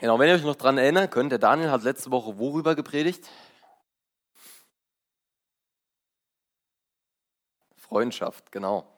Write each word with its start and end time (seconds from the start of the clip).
Genau, 0.00 0.18
wenn 0.18 0.28
ihr 0.30 0.34
euch 0.34 0.44
noch 0.44 0.56
dran 0.56 0.78
erinnern 0.78 1.10
könnt, 1.10 1.30
der 1.30 1.38
Daniel 1.38 1.70
hat 1.70 1.82
letzte 1.82 2.10
Woche 2.10 2.38
worüber 2.38 2.74
gepredigt? 2.74 3.28
Freundschaft, 7.76 8.50
genau. 8.50 8.90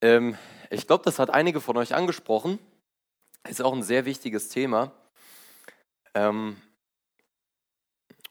Ähm, 0.00 0.36
ich 0.68 0.88
glaube, 0.88 1.04
das 1.04 1.20
hat 1.20 1.30
einige 1.30 1.60
von 1.60 1.76
euch 1.76 1.94
angesprochen. 1.94 2.58
Ist 3.48 3.62
auch 3.62 3.72
ein 3.72 3.84
sehr 3.84 4.04
wichtiges 4.04 4.48
Thema. 4.48 4.90
Ähm, 6.14 6.60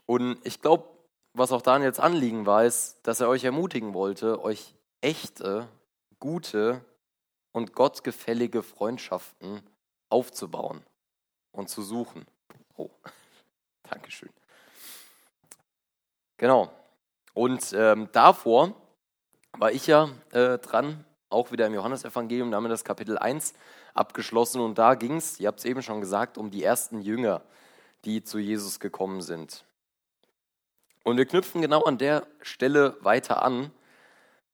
und 0.05 0.38
ich 0.45 0.61
glaube, 0.61 0.89
was 1.32 1.54
auch 1.54 1.61
Daniels 1.61 2.02
Anliegen 2.02 2.45
war, 2.45 2.66
ist, 2.66 3.00
dass 3.04 3.21
er 3.21 3.29
euch 3.29 3.45
ermutigen 3.45 3.93
wollte, 3.93 4.43
euch 4.43 4.75
echte, 5.00 5.70
gute 6.20 6.84
und 7.54 7.73
gottgefällige 7.73 8.63
Freundschaften 8.63 9.61
aufzubauen 10.09 10.84
und 11.52 11.70
zu 11.70 11.81
suchen. 11.81 12.25
Oh, 12.77 12.89
Dankeschön. 13.89 14.30
Genau. 16.38 16.71
Und 17.34 17.73
ähm, 17.73 18.09
davor 18.12 18.73
war 19.53 19.71
ich 19.71 19.88
ja 19.88 20.09
äh, 20.31 20.57
dran, 20.57 21.05
auch 21.29 21.52
wieder 21.52 21.67
im 21.67 21.73
Johannesevangelium, 21.73 22.52
da 22.52 22.57
haben 22.57 22.66
wir 22.66 22.70
das 22.70 22.84
Kapitel 22.84 23.17
1 23.17 23.53
abgeschlossen 23.93 24.62
und 24.62 24.77
da 24.77 24.95
ging 24.95 25.17
es, 25.17 25.40
ihr 25.40 25.48
habt 25.48 25.59
es 25.59 25.66
eben 25.66 25.81
schon 25.81 26.02
gesagt, 26.02 26.38
um 26.38 26.52
die 26.52 26.63
ersten 26.63 27.02
Jünger, 27.02 27.41
die 28.05 28.23
zu 28.23 28.40
Jesus 28.40 28.79
gekommen 28.79 29.21
sind. 29.21 29.65
Und 31.04 31.18
wir 31.18 31.26
knüpfen 31.26 31.62
genau 31.62 31.84
an 31.84 31.98
der 31.98 32.27
Stelle 32.41 32.98
weiter 33.02 33.43
an, 33.43 33.71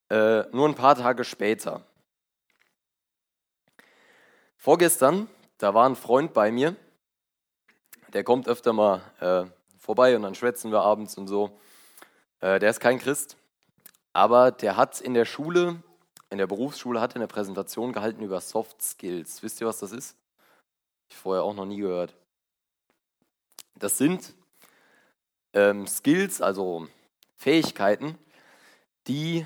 äh, 0.10 0.44
nur 0.52 0.68
ein 0.68 0.76
paar 0.76 0.96
Tage 0.96 1.24
später. 1.24 1.84
Vorgestern, 4.58 5.30
da 5.58 5.74
war 5.74 5.88
ein 5.88 5.96
Freund 5.96 6.34
bei 6.34 6.52
mir, 6.52 6.76
der 8.14 8.24
kommt 8.24 8.48
öfter 8.48 8.74
mal 8.74 9.02
äh, 9.20 9.46
vorbei 9.78 10.16
und 10.16 10.24
dann 10.24 10.36
schwätzen 10.36 10.72
wir 10.72 10.82
abends 10.82 11.18
und 11.18 11.28
so. 11.28 11.58
Äh, 12.40 12.60
der 12.60 12.70
ist 12.70 12.80
kein 12.80 13.00
Christ, 13.00 13.38
aber 14.14 14.52
der 14.52 14.78
hat 14.78 15.02
in 15.02 15.14
der 15.14 15.26
Schule, 15.26 15.82
in 16.30 16.38
der 16.38 16.48
Berufsschule, 16.48 17.02
hat 17.02 17.16
eine 17.16 17.28
Präsentation 17.28 17.94
gehalten 17.94 18.24
über 18.24 18.42
Soft 18.42 18.82
Skills. 18.82 19.44
Wisst 19.44 19.62
ihr, 19.62 19.68
was 19.68 19.80
das 19.80 19.92
ist? 19.92 20.16
Ich 21.10 21.16
vorher 21.16 21.44
auch 21.44 21.54
noch 21.54 21.66
nie 21.66 21.78
gehört. 21.78 22.16
Das 23.76 23.98
sind 23.98 24.34
ähm, 25.54 25.88
Skills, 25.88 26.42
also 26.42 26.88
Fähigkeiten, 27.36 28.18
die 29.08 29.46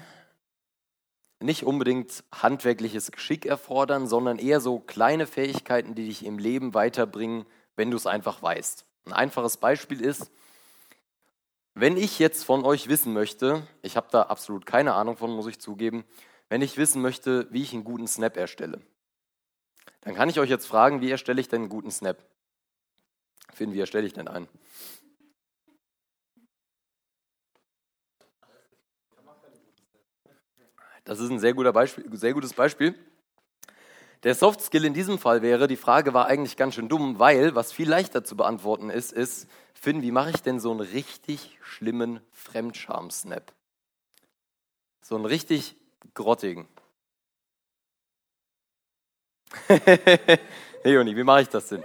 nicht 1.40 1.66
unbedingt 1.66 2.23
handwerkliches 2.31 3.12
Geschick 3.12 3.46
erfordern, 3.46 4.08
sondern 4.08 4.38
eher 4.38 4.62
so 4.62 4.80
kleine 4.80 5.28
Fähigkeiten, 5.28 5.96
die 5.96 6.08
dich 6.08 6.25
im 6.25 6.38
Leben 6.38 6.73
weiterbringen, 6.73 7.46
wenn 7.76 7.92
du 7.92 7.98
es 7.98 8.08
einfach 8.08 8.42
weißt. 8.42 8.86
Ein 9.06 9.14
einfaches 9.14 9.58
Beispiel 9.58 10.02
ist, 10.02 10.32
wenn 11.74 11.98
ich 11.98 12.20
jetzt 12.20 12.44
von 12.44 12.66
euch 12.66 12.90
wissen 12.90 13.14
möchte, 13.14 13.66
ich 13.82 13.96
habe 13.96 14.08
da 14.12 14.24
absolut 14.24 14.66
keine 14.66 14.94
Ahnung 14.94 15.18
von, 15.18 15.32
muss 15.32 15.48
ich 15.48 15.60
zugeben, 15.60 16.04
wenn 16.50 16.62
ich 16.62 16.78
wissen 16.78 17.02
möchte, 17.02 17.48
wie 17.52 17.62
ich 17.64 17.74
einen 17.74 17.86
guten 17.86 18.08
Snap 18.08 18.36
erstelle, 18.36 18.82
dann 20.02 20.16
kann 20.16 20.30
ich 20.30 20.40
euch 20.40 20.50
jetzt 20.50 20.68
fragen, 20.68 21.02
wie 21.02 21.12
erstelle 21.12 21.40
ich 21.40 21.48
denn 21.48 21.62
einen 21.62 21.70
guten 21.70 21.92
Snap? 21.92 22.18
Finn, 23.54 23.74
wie 23.74 23.80
erstelle 23.80 24.06
ich 24.06 24.14
denn 24.14 24.28
einen? 24.28 24.48
Das 31.04 31.20
ist 31.20 31.30
ein 31.30 31.40
sehr, 31.40 31.54
guter 31.54 31.74
Beispiel, 31.74 32.06
sehr 32.16 32.34
gutes 32.34 32.54
Beispiel. 32.54 32.96
Der 34.24 34.36
Soft 34.36 34.62
Skill 34.62 34.86
in 34.86 34.94
diesem 34.94 35.18
Fall 35.18 35.42
wäre, 35.42 35.68
die 35.68 35.78
Frage 35.78 36.14
war 36.14 36.28
eigentlich 36.28 36.56
ganz 36.56 36.76
schön 36.76 36.88
dumm, 36.88 37.18
weil 37.18 37.56
was 37.56 37.72
viel 37.72 37.90
leichter 37.90 38.24
zu 38.24 38.38
beantworten 38.38 38.92
ist, 38.92 39.12
ist, 39.12 39.48
Finn, 39.74 40.04
wie 40.04 40.12
mache 40.12 40.30
ich 40.30 40.44
denn 40.44 40.60
so 40.60 40.70
einen 40.70 40.82
richtig 40.82 41.58
schlimmen 41.64 42.20
Fremdscham-Snap? 42.32 43.52
So 45.02 45.16
einen 45.16 45.26
richtig 45.26 45.76
grottigen. 46.14 46.68
hey 49.68 50.40
Juni, 50.86 51.16
wie 51.16 51.24
mache 51.24 51.42
ich 51.42 51.50
das 51.50 51.70
denn? 51.70 51.84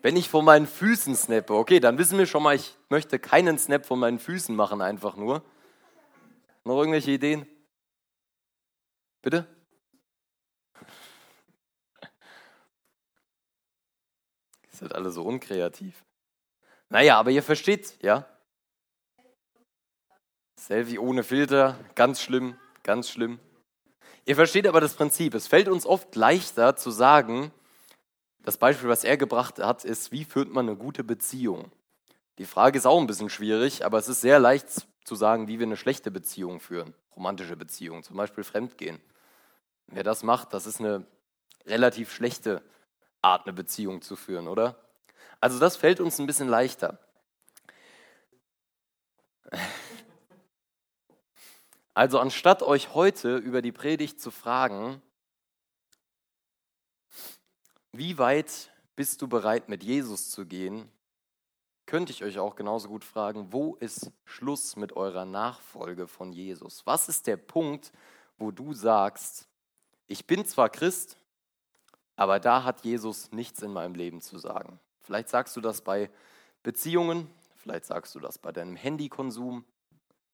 Wenn 0.00 0.16
ich 0.16 0.28
von 0.28 0.44
meinen 0.44 0.68
Füßen 0.68 1.16
snappe, 1.16 1.52
okay, 1.52 1.80
dann 1.80 1.98
wissen 1.98 2.16
wir 2.16 2.26
schon 2.26 2.44
mal, 2.44 2.54
ich 2.54 2.76
möchte 2.88 3.18
keinen 3.18 3.58
Snap 3.58 3.84
von 3.84 3.98
meinen 3.98 4.20
Füßen 4.20 4.54
machen, 4.54 4.80
einfach 4.80 5.16
nur. 5.16 5.42
Noch 6.68 6.80
irgendwelche 6.80 7.12
Ideen? 7.12 7.46
Bitte? 9.22 9.46
Ihr 12.02 12.08
seid 14.70 14.94
alle 14.94 15.10
so 15.10 15.22
unkreativ. 15.22 16.04
Naja, 16.90 17.18
aber 17.18 17.30
ihr 17.30 17.42
versteht, 17.42 17.96
ja? 18.02 18.28
Selfie 20.56 20.98
ohne 20.98 21.24
Filter, 21.24 21.82
ganz 21.94 22.20
schlimm, 22.20 22.58
ganz 22.82 23.08
schlimm. 23.08 23.40
Ihr 24.26 24.36
versteht 24.36 24.66
aber 24.66 24.82
das 24.82 24.92
Prinzip. 24.92 25.32
Es 25.32 25.46
fällt 25.46 25.68
uns 25.68 25.86
oft 25.86 26.14
leichter 26.16 26.76
zu 26.76 26.90
sagen, 26.90 27.50
das 28.40 28.58
Beispiel, 28.58 28.90
was 28.90 29.04
er 29.04 29.16
gebracht 29.16 29.58
hat, 29.58 29.86
ist, 29.86 30.12
wie 30.12 30.26
führt 30.26 30.50
man 30.50 30.68
eine 30.68 30.76
gute 30.76 31.02
Beziehung? 31.02 31.72
Die 32.36 32.44
Frage 32.44 32.76
ist 32.76 32.84
auch 32.84 33.00
ein 33.00 33.06
bisschen 33.06 33.30
schwierig, 33.30 33.86
aber 33.86 33.96
es 33.96 34.08
ist 34.08 34.20
sehr 34.20 34.38
leicht 34.38 34.86
zu 35.08 35.16
sagen, 35.16 35.48
wie 35.48 35.58
wir 35.58 35.66
eine 35.66 35.76
schlechte 35.76 36.10
Beziehung 36.10 36.60
führen, 36.60 36.94
romantische 37.16 37.56
Beziehung, 37.56 38.02
zum 38.02 38.16
Beispiel 38.16 38.44
Fremdgehen. 38.44 39.00
Wer 39.86 40.04
das 40.04 40.22
macht, 40.22 40.52
das 40.52 40.66
ist 40.66 40.80
eine 40.80 41.06
relativ 41.66 42.12
schlechte 42.12 42.62
Art, 43.22 43.46
eine 43.46 43.54
Beziehung 43.54 44.02
zu 44.02 44.16
führen, 44.16 44.46
oder? 44.46 44.76
Also 45.40 45.58
das 45.58 45.76
fällt 45.76 45.98
uns 46.00 46.18
ein 46.18 46.26
bisschen 46.26 46.48
leichter. 46.48 46.98
Also 51.94 52.20
anstatt 52.20 52.62
euch 52.62 52.94
heute 52.94 53.38
über 53.38 53.60
die 53.60 53.72
Predigt 53.72 54.20
zu 54.20 54.30
fragen, 54.30 55.02
wie 57.90 58.18
weit 58.18 58.70
bist 58.94 59.20
du 59.20 59.26
bereit, 59.26 59.68
mit 59.68 59.82
Jesus 59.82 60.30
zu 60.30 60.46
gehen, 60.46 60.88
könnte 61.88 62.12
ich 62.12 62.22
euch 62.22 62.38
auch 62.38 62.54
genauso 62.54 62.88
gut 62.88 63.02
fragen, 63.02 63.50
wo 63.50 63.74
ist 63.76 64.12
Schluss 64.26 64.76
mit 64.76 64.92
eurer 64.92 65.24
Nachfolge 65.24 66.06
von 66.06 66.34
Jesus? 66.34 66.84
Was 66.84 67.08
ist 67.08 67.26
der 67.26 67.38
Punkt, 67.38 67.92
wo 68.36 68.50
du 68.50 68.74
sagst, 68.74 69.48
ich 70.06 70.26
bin 70.26 70.44
zwar 70.44 70.68
Christ, 70.68 71.16
aber 72.14 72.40
da 72.40 72.62
hat 72.62 72.84
Jesus 72.84 73.32
nichts 73.32 73.62
in 73.62 73.72
meinem 73.72 73.94
Leben 73.94 74.20
zu 74.20 74.38
sagen. 74.38 74.78
Vielleicht 75.00 75.30
sagst 75.30 75.56
du 75.56 75.62
das 75.62 75.80
bei 75.80 76.10
Beziehungen, 76.62 77.26
vielleicht 77.56 77.86
sagst 77.86 78.14
du 78.14 78.20
das 78.20 78.36
bei 78.36 78.52
deinem 78.52 78.76
Handykonsum, 78.76 79.64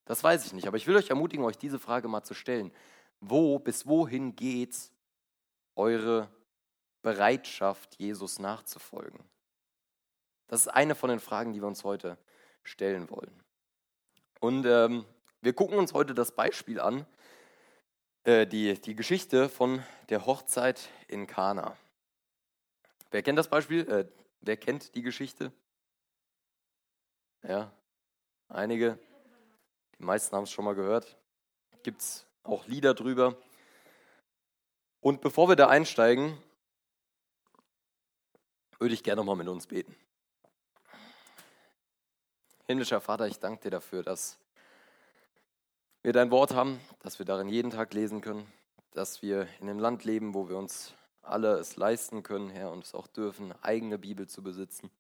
das 0.07 0.25
weiß 0.25 0.47
ich 0.47 0.55
nicht, 0.55 0.67
aber 0.67 0.77
ich 0.77 0.89
will 0.89 0.97
euch 0.97 1.11
ermutigen, 1.11 1.45
euch 1.45 1.57
diese 1.57 1.79
Frage 1.79 2.09
mal 2.09 2.25
zu 2.25 2.35
stellen. 2.35 2.73
Wo, 3.21 3.61
bis 3.61 3.87
wohin 3.87 4.35
geht 4.35 4.77
eure 5.77 6.29
Bereitschaft, 7.03 7.95
Jesus 8.01 8.41
nachzufolgen? 8.41 9.21
Das 10.49 10.61
ist 10.61 10.69
eine 10.69 10.95
von 10.95 11.11
den 11.11 11.21
Fragen, 11.21 11.53
die 11.53 11.61
wir 11.61 11.67
uns 11.67 11.85
heute 11.85 12.19
stellen 12.63 13.11
wollen. 13.11 13.43
Und 14.41 14.67
ähm, 14.67 15.05
wir 15.41 15.53
gucken 15.53 15.79
uns 15.79 15.93
heute 15.93 16.15
das 16.15 16.33
Beispiel 16.33 16.81
an, 16.81 17.07
äh, 18.25 18.47
die, 18.47 18.81
die 18.81 18.95
Geschichte 18.95 19.49
von 19.49 19.83
der 20.09 20.27
Hochzeit 20.27 20.89
in 21.09 21.27
Kana. 21.27 21.77
Wer 23.11 23.23
kennt 23.23 23.39
das 23.39 23.49
Beispiel? 23.49 23.89
Äh, 23.89 24.07
wer 24.41 24.57
kennt 24.57 24.95
die 24.95 25.03
Geschichte? 25.03 25.53
Ja, 27.43 27.71
einige. 28.49 28.99
Die 29.99 30.05
meisten 30.05 30.35
haben 30.35 30.45
es 30.45 30.51
schon 30.51 30.65
mal 30.65 30.75
gehört. 30.75 31.17
Gibt 31.83 32.01
es 32.01 32.27
auch 32.43 32.67
Lieder 32.67 32.95
drüber. 32.95 33.37
Und 35.01 35.21
bevor 35.21 35.49
wir 35.49 35.57
da 35.57 35.69
einsteigen, 35.69 36.39
würde 38.79 38.95
ich 38.95 39.03
gerne 39.03 39.21
nochmal 39.21 39.37
mit 39.37 39.49
uns 39.49 39.67
beten. 39.67 39.95
Himmlischer 42.67 43.03
Vater, 43.03 43.27
ich 43.27 43.39
danke 43.41 43.65
dir 43.65 43.71
dafür, 43.71 44.03
dass 44.03 44.39
wir 46.01 46.15
dein 46.15 46.31
Wort 46.31 46.55
haben, 46.55 46.81
dass 47.01 47.19
wir 47.19 47.27
darin 47.27 47.51
jeden 47.51 47.71
Tag 47.71 47.93
lesen 47.93 48.23
können, 48.23 48.51
dass 48.93 49.21
wir 49.21 49.47
in 49.61 49.69
einem 49.69 49.79
Land 49.79 50.07
leben, 50.07 50.33
wo 50.33 50.49
wir 50.49 50.57
uns 50.57 50.95
alle 51.21 51.59
es 51.59 51.77
leisten 51.77 52.23
können, 52.23 52.49
Herr, 52.49 52.73
und 52.73 52.85
es 52.85 52.95
auch 52.95 53.07
dürfen, 53.07 53.53
eigene 53.61 53.99
Bibel 53.99 54.27
zu 54.27 54.43
besitzen. 54.43 54.91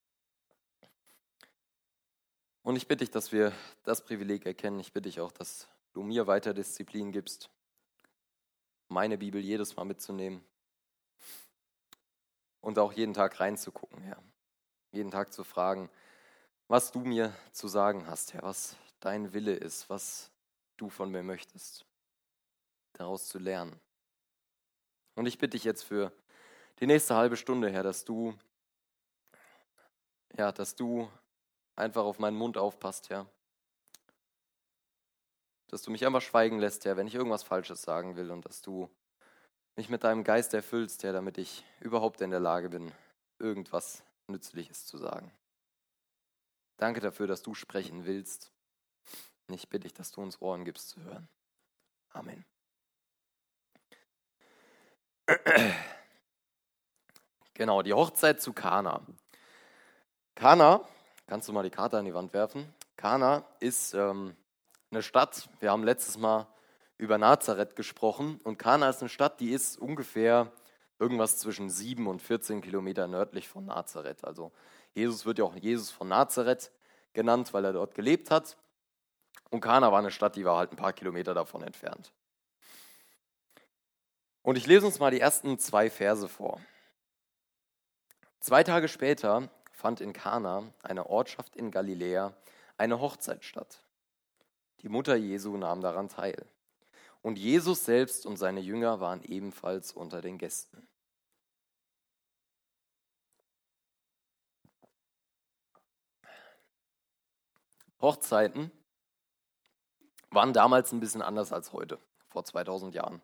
Und 2.64 2.76
ich 2.76 2.86
bitte 2.86 3.02
dich, 3.02 3.10
dass 3.10 3.32
wir 3.32 3.50
das 3.82 4.04
Privileg 4.04 4.44
erkennen. 4.44 4.78
Ich 4.78 4.92
bitte 4.92 5.08
dich 5.08 5.20
auch, 5.20 5.32
dass 5.32 5.66
du 5.94 6.02
mir 6.02 6.26
weiter 6.26 6.52
Disziplin 6.52 7.12
gibst, 7.12 7.48
meine 8.88 9.16
Bibel 9.16 9.40
jedes 9.40 9.74
Mal 9.74 9.84
mitzunehmen 9.84 10.44
und 12.60 12.78
auch 12.78 12.92
jeden 12.92 13.14
Tag 13.14 13.40
reinzugucken, 13.40 14.02
Herr. 14.02 14.22
Jeden 14.92 15.10
Tag 15.10 15.32
zu 15.32 15.44
fragen, 15.44 15.88
was 16.68 16.90
du 16.92 17.00
mir 17.00 17.34
zu 17.52 17.68
sagen 17.68 18.06
hast, 18.06 18.34
Herr, 18.34 18.42
was 18.42 18.76
dein 19.00 19.32
Wille 19.32 19.54
ist, 19.54 19.90
was 19.90 20.30
du 20.76 20.88
von 20.88 21.10
mir 21.10 21.22
möchtest, 21.22 21.84
daraus 22.94 23.28
zu 23.28 23.38
lernen. 23.38 23.78
Und 25.14 25.26
ich 25.26 25.38
bitte 25.38 25.56
dich 25.56 25.64
jetzt 25.64 25.82
für 25.82 26.12
die 26.80 26.86
nächste 26.86 27.14
halbe 27.14 27.36
Stunde, 27.36 27.70
Herr, 27.70 27.82
dass 27.82 28.04
du, 28.04 28.34
ja, 30.36 30.50
dass 30.50 30.74
du 30.74 31.08
einfach 31.76 32.04
auf 32.04 32.18
meinen 32.18 32.36
Mund 32.36 32.56
aufpasst, 32.56 33.10
Herr. 33.10 33.26
Dass 35.68 35.82
du 35.82 35.90
mich 35.90 36.04
einfach 36.06 36.22
schweigen 36.22 36.58
lässt, 36.58 36.84
Herr, 36.84 36.96
wenn 36.96 37.06
ich 37.06 37.14
irgendwas 37.14 37.42
Falsches 37.42 37.82
sagen 37.82 38.16
will 38.16 38.30
und 38.30 38.44
dass 38.44 38.62
du 38.62 38.90
mich 39.76 39.88
mit 39.88 40.04
deinem 40.04 40.24
Geist 40.24 40.54
erfüllst, 40.54 41.02
Herr, 41.04 41.12
damit 41.12 41.38
ich 41.38 41.64
überhaupt 41.80 42.20
in 42.20 42.30
der 42.30 42.40
Lage 42.40 42.70
bin, 42.70 42.92
irgendwas 43.38 44.02
Nützliches 44.28 44.86
zu 44.86 44.98
sagen. 44.98 45.32
Danke 46.76 47.00
dafür, 47.00 47.26
dass 47.26 47.42
du 47.42 47.54
sprechen 47.54 48.04
willst. 48.04 48.52
Und 49.46 49.54
ich 49.54 49.68
bitte 49.68 49.84
dich, 49.84 49.94
dass 49.94 50.10
du 50.10 50.20
uns 50.22 50.40
Ohren 50.40 50.64
gibst 50.64 50.88
zu 50.88 51.02
hören. 51.02 51.28
Amen. 52.10 52.44
Genau, 57.54 57.82
die 57.82 57.92
Hochzeit 57.92 58.42
zu 58.42 58.52
Kana. 58.52 59.00
Kana, 60.34 60.80
kannst 61.28 61.48
du 61.48 61.52
mal 61.52 61.62
die 61.62 61.70
Karte 61.70 61.96
an 61.96 62.04
die 62.04 62.12
Wand 62.12 62.34
werfen? 62.34 62.74
Kana 62.96 63.44
ist 63.60 63.94
ähm, 63.94 64.34
eine 64.90 65.02
Stadt. 65.02 65.48
Wir 65.60 65.70
haben 65.70 65.84
letztes 65.84 66.18
Mal 66.18 66.48
über 66.98 67.16
Nazareth 67.16 67.76
gesprochen 67.76 68.40
und 68.42 68.58
Kana 68.58 68.88
ist 68.88 69.02
eine 69.02 69.08
Stadt, 69.08 69.38
die 69.38 69.50
ist 69.50 69.78
ungefähr 69.78 70.50
irgendwas 70.98 71.38
zwischen 71.38 71.70
7 71.70 72.08
und 72.08 72.20
14 72.20 72.60
Kilometer 72.60 73.06
nördlich 73.06 73.48
von 73.48 73.66
Nazareth. 73.66 74.24
Also 74.24 74.50
Jesus 74.94 75.26
wird 75.26 75.38
ja 75.38 75.44
auch 75.44 75.56
Jesus 75.56 75.90
von 75.90 76.08
Nazareth 76.08 76.70
genannt, 77.12 77.52
weil 77.52 77.64
er 77.64 77.72
dort 77.72 77.94
gelebt 77.94 78.30
hat. 78.30 78.56
Und 79.50 79.60
Kana 79.60 79.92
war 79.92 79.98
eine 79.98 80.10
Stadt, 80.10 80.36
die 80.36 80.44
war 80.44 80.56
halt 80.56 80.72
ein 80.72 80.76
paar 80.76 80.92
Kilometer 80.92 81.34
davon 81.34 81.62
entfernt. 81.62 82.12
Und 84.42 84.56
ich 84.56 84.66
lese 84.66 84.86
uns 84.86 84.98
mal 84.98 85.10
die 85.10 85.20
ersten 85.20 85.58
zwei 85.58 85.90
Verse 85.90 86.28
vor. 86.28 86.60
Zwei 88.40 88.62
Tage 88.62 88.88
später 88.88 89.48
fand 89.72 90.00
in 90.00 90.12
Kana, 90.12 90.72
einer 90.82 91.06
Ortschaft 91.06 91.56
in 91.56 91.70
Galiläa, 91.70 92.34
eine 92.76 93.00
Hochzeit 93.00 93.44
statt. 93.44 93.80
Die 94.82 94.88
Mutter 94.88 95.16
Jesu 95.16 95.56
nahm 95.56 95.80
daran 95.80 96.08
teil. 96.08 96.44
Und 97.22 97.38
Jesus 97.38 97.86
selbst 97.86 98.26
und 98.26 98.36
seine 98.36 98.60
Jünger 98.60 99.00
waren 99.00 99.22
ebenfalls 99.22 99.92
unter 99.92 100.20
den 100.20 100.36
Gästen. 100.36 100.86
Hochzeiten 108.04 108.70
waren 110.30 110.52
damals 110.52 110.92
ein 110.92 111.00
bisschen 111.00 111.22
anders 111.22 111.52
als 111.52 111.72
heute, 111.72 111.98
vor 112.28 112.44
2000 112.44 112.94
Jahren. 112.94 113.22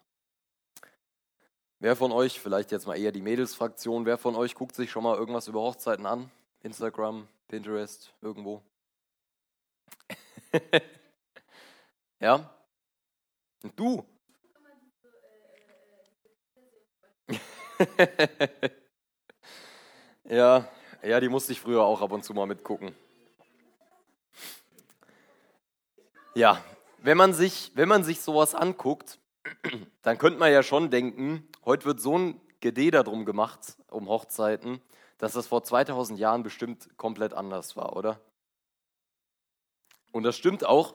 Wer 1.78 1.96
von 1.96 2.12
euch, 2.12 2.40
vielleicht 2.40 2.72
jetzt 2.72 2.86
mal 2.86 2.98
eher 2.98 3.12
die 3.12 3.22
Mädelsfraktion, 3.22 4.06
wer 4.06 4.18
von 4.18 4.34
euch 4.36 4.54
guckt 4.54 4.74
sich 4.74 4.90
schon 4.90 5.02
mal 5.02 5.16
irgendwas 5.16 5.48
über 5.48 5.60
Hochzeiten 5.60 6.06
an? 6.06 6.30
Instagram, 6.62 7.28
Pinterest, 7.48 8.14
irgendwo? 8.22 8.62
ja? 12.20 12.50
Und 13.62 13.78
du? 13.78 14.06
ja, 20.24 20.68
ja, 21.02 21.20
die 21.20 21.28
musste 21.28 21.52
ich 21.52 21.60
früher 21.60 21.82
auch 21.82 22.00
ab 22.00 22.12
und 22.12 22.24
zu 22.24 22.34
mal 22.34 22.46
mitgucken. 22.46 22.94
Ja, 26.34 26.62
wenn 26.98 27.16
man 27.16 27.32
sich, 27.34 27.72
wenn 27.74 27.88
man 27.88 28.04
sich 28.04 28.20
sowas 28.20 28.54
anguckt, 28.54 29.18
dann 30.02 30.16
könnte 30.16 30.38
man 30.38 30.52
ja 30.52 30.62
schon 30.62 30.90
denken, 30.90 31.48
heute 31.64 31.86
wird 31.86 32.00
so 32.00 32.16
ein 32.16 32.40
Gede 32.60 32.90
darum 32.90 33.24
gemacht, 33.24 33.76
um 33.88 34.08
Hochzeiten, 34.08 34.80
dass 35.18 35.32
das 35.32 35.48
vor 35.48 35.64
2000 35.64 36.18
Jahren 36.20 36.42
bestimmt 36.42 36.96
komplett 36.96 37.34
anders 37.34 37.76
war, 37.76 37.96
oder? 37.96 38.20
Und 40.12 40.22
das 40.22 40.36
stimmt 40.36 40.64
auch. 40.64 40.94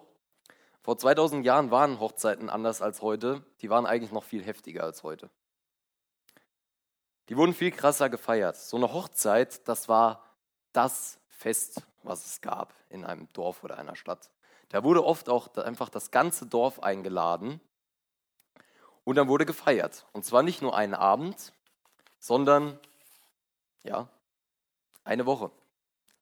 Vor 0.82 0.98
2000 0.98 1.46
Jahren 1.46 1.70
waren 1.70 2.00
Hochzeiten 2.00 2.50
anders 2.50 2.82
als 2.82 3.02
heute. 3.02 3.44
Die 3.62 3.70
waren 3.70 3.86
eigentlich 3.86 4.12
noch 4.12 4.24
viel 4.24 4.44
heftiger 4.44 4.84
als 4.84 5.04
heute. 5.04 5.30
Die 7.28 7.36
wurden 7.36 7.54
viel 7.54 7.72
krasser 7.72 8.10
gefeiert. 8.10 8.56
So 8.56 8.78
eine 8.78 8.94
Hochzeit, 8.94 9.68
das 9.68 9.90
war 9.90 10.24
das 10.72 11.20
Fest, 11.28 11.82
was 12.04 12.26
es 12.26 12.42
gab 12.42 12.74
in 12.90 13.04
einem 13.04 13.28
Dorf 13.34 13.64
oder 13.64 13.78
einer 13.78 13.96
Stadt. 13.96 14.30
Da 14.70 14.84
wurde 14.84 15.06
oft 15.06 15.30
auch 15.30 15.56
einfach 15.58 15.90
das 15.90 16.12
ganze 16.12 16.46
Dorf 16.46 16.82
eingeladen 16.82 17.62
und 19.04 19.16
dann 19.16 19.28
wurde 19.28 19.46
gefeiert. 19.46 20.06
Und 20.12 20.26
zwar 20.26 20.44
nicht 20.44 20.62
nur 20.62 20.76
einen 20.76 20.94
Abend, 20.94 21.54
sondern 22.20 22.80
ja, 23.84 24.10
eine 25.04 25.26
Woche. 25.26 25.52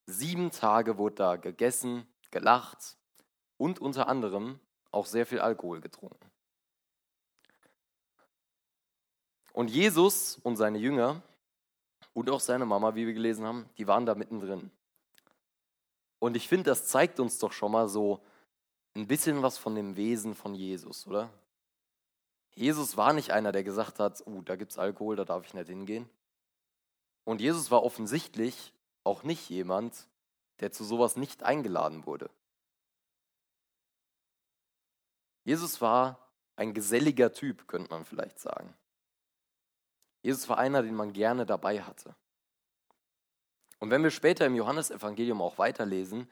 Sieben 0.06 0.52
Tage 0.52 0.98
wurde 0.98 1.16
da 1.16 1.36
gegessen, 1.38 2.06
gelacht 2.30 2.98
und 3.58 3.80
unter 3.80 4.08
anderem 4.08 4.60
auch 4.92 5.06
sehr 5.06 5.26
viel 5.26 5.40
Alkohol 5.40 5.80
getrunken. 5.80 6.30
Und 9.54 9.70
Jesus 9.70 10.38
und 10.44 10.58
seine 10.58 10.80
Jünger 10.80 11.22
und 12.14 12.30
auch 12.30 12.40
seine 12.40 12.66
Mama, 12.66 12.96
wie 12.96 13.08
wir 13.08 13.14
gelesen 13.14 13.46
haben, 13.46 13.70
die 13.78 13.88
waren 13.88 14.06
da 14.06 14.16
mittendrin. 14.16 14.72
Und 16.20 16.36
ich 16.36 16.48
finde, 16.48 16.72
das 16.72 16.88
zeigt 16.88 17.20
uns 17.20 17.38
doch 17.40 17.52
schon 17.52 17.72
mal 17.72 17.88
so 17.88 18.22
ein 18.96 19.08
bisschen 19.08 19.42
was 19.42 19.58
von 19.58 19.76
dem 19.76 19.96
Wesen 19.96 20.36
von 20.36 20.56
Jesus, 20.56 21.08
oder? 21.08 21.30
Jesus 22.56 22.98
war 22.98 23.14
nicht 23.14 23.32
einer, 23.32 23.52
der 23.52 23.64
gesagt 23.64 24.00
hat, 24.00 24.26
uh, 24.28 24.42
da 24.44 24.56
gibt 24.56 24.72
es 24.72 24.78
Alkohol, 24.78 25.16
da 25.16 25.26
darf 25.26 25.46
ich 25.46 25.54
nicht 25.54 25.68
hingehen. 25.68 26.08
Und 27.24 27.42
Jesus 27.42 27.72
war 27.72 27.84
offensichtlich 27.84 28.74
auch 29.04 29.24
nicht 29.24 29.50
jemand, 29.50 30.08
der 30.60 30.72
zu 30.72 30.84
sowas 30.84 31.16
nicht 31.16 31.44
eingeladen 31.44 32.06
wurde. 32.06 32.30
Jesus 35.44 35.82
war 35.82 36.20
ein 36.56 36.74
geselliger 36.74 37.34
Typ, 37.34 37.68
könnte 37.68 37.90
man 37.90 38.06
vielleicht 38.06 38.40
sagen. 38.40 38.74
Jesus 40.22 40.48
war 40.48 40.58
einer, 40.58 40.84
den 40.84 40.96
man 40.96 41.12
gerne 41.12 41.46
dabei 41.46 41.82
hatte. 41.82 42.16
Und 43.80 43.90
wenn 43.90 44.04
wir 44.04 44.12
später 44.12 44.46
im 44.46 44.56
Johannesevangelium 44.56 45.42
auch 45.42 45.58
weiterlesen, 45.58 46.30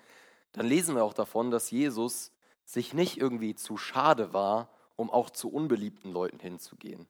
dann 0.53 0.65
lesen 0.65 0.95
wir 0.95 1.03
auch 1.03 1.13
davon, 1.13 1.51
dass 1.51 1.71
Jesus 1.71 2.31
sich 2.71 2.94
nicht 2.94 3.18
irgendwie 3.18 3.53
zu 3.53 3.75
schade 3.75 4.31
war, 4.31 4.69
um 4.95 5.09
auch 5.09 5.29
zu 5.29 5.51
unbeliebten 5.51 6.13
Leuten 6.13 6.39
hinzugehen. 6.39 7.06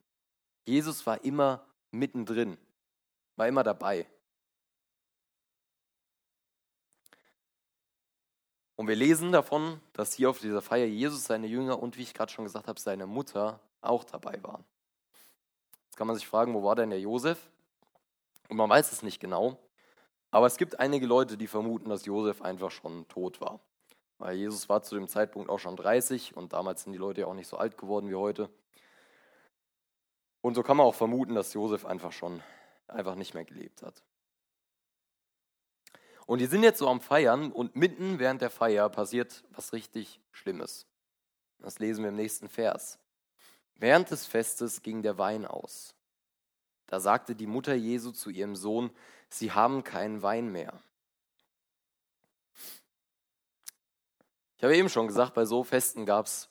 Jesus 0.66 1.06
war 1.06 1.24
immer 1.24 1.64
mittendrin, 1.92 2.58
war 3.36 3.48
immer 3.48 3.62
dabei. 3.62 4.08
Und 8.76 8.88
wir 8.88 8.96
lesen 8.96 9.32
davon, 9.32 9.80
dass 9.94 10.14
hier 10.14 10.32
auf 10.32 10.40
dieser 10.40 10.64
Feier 10.64 10.88
Jesus, 10.88 11.26
seine 11.26 11.46
Jünger 11.46 11.78
und 11.78 11.96
wie 11.96 12.02
ich 12.02 12.16
gerade 12.16 12.32
schon 12.32 12.46
gesagt 12.46 12.68
habe, 12.68 12.80
seine 12.80 13.06
Mutter 13.06 13.60
auch 13.82 14.04
dabei 14.04 14.42
waren. 14.42 14.66
Jetzt 15.86 15.96
kann 15.96 16.08
man 16.08 16.16
sich 16.16 16.26
fragen, 16.28 16.56
wo 16.56 16.64
war 16.64 16.76
denn 16.76 16.90
der 16.90 17.00
Josef? 17.00 17.52
Und 18.50 18.58
man 18.58 18.70
weiß 18.70 18.92
es 18.92 19.04
nicht 19.04 19.20
genau. 19.20 19.60
Aber 20.32 20.48
es 20.48 20.58
gibt 20.58 20.80
einige 20.80 21.06
Leute, 21.06 21.38
die 21.38 21.46
vermuten, 21.46 21.90
dass 21.90 22.06
Josef 22.06 22.42
einfach 22.42 22.72
schon 22.72 23.08
tot 23.10 23.40
war. 23.42 23.60
Weil 24.22 24.38
Jesus 24.38 24.70
war 24.70 24.84
zu 24.84 24.94
dem 24.94 25.08
Zeitpunkt 25.08 25.50
auch 25.50 25.58
schon 25.58 25.76
30 25.76 26.38
und 26.38 26.54
damals 26.54 26.84
sind 26.84 26.94
die 26.94 27.00
Leute 27.00 27.22
ja 27.22 27.28
auch 27.28 27.34
nicht 27.34 27.48
so 27.48 27.58
alt 27.58 27.76
geworden 27.76 28.08
wie 28.08 28.14
heute. 28.14 28.52
Und 30.42 30.54
so 30.54 30.62
kann 30.62 30.78
man 30.78 30.86
auch 30.86 30.94
vermuten, 30.94 31.34
dass 31.34 31.56
Josef 31.56 31.88
einfach 31.88 32.12
schon 32.12 32.44
einfach 32.88 33.16
nicht 33.16 33.34
mehr 33.34 33.46
gelebt 33.46 33.82
hat. 33.82 34.04
Und 36.28 36.38
die 36.38 36.46
sind 36.46 36.62
jetzt 36.62 36.78
so 36.78 36.88
am 36.88 37.02
Feiern 37.02 37.52
und 37.52 37.76
mitten 37.76 38.20
während 38.20 38.44
der 38.44 38.52
Feier 38.52 38.90
passiert 38.90 39.44
was 39.56 39.74
richtig 39.74 40.22
Schlimmes. 40.30 40.86
Das 41.58 41.80
lesen 41.80 42.04
wir 42.04 42.10
im 42.10 42.16
nächsten 42.16 42.48
Vers. 42.48 43.00
Während 43.74 44.12
des 44.12 44.28
Festes 44.28 44.84
ging 44.84 45.02
der 45.02 45.18
Wein 45.18 45.48
aus. 45.48 45.96
Da 46.86 47.00
sagte 47.00 47.34
die 47.34 47.48
Mutter 47.48 47.74
Jesu 47.74 48.12
zu 48.12 48.30
ihrem 48.30 48.56
Sohn, 48.56 48.92
sie 49.30 49.52
haben 49.52 49.84
keinen 49.84 50.22
Wein 50.22 50.52
mehr. 50.52 50.80
Ich 54.62 54.64
habe 54.64 54.78
eben 54.78 54.90
schon 54.90 55.08
gesagt, 55.08 55.34
bei 55.34 55.44
so 55.44 55.64
Festen 55.64 56.06
gab 56.06 56.28
es 56.28 56.48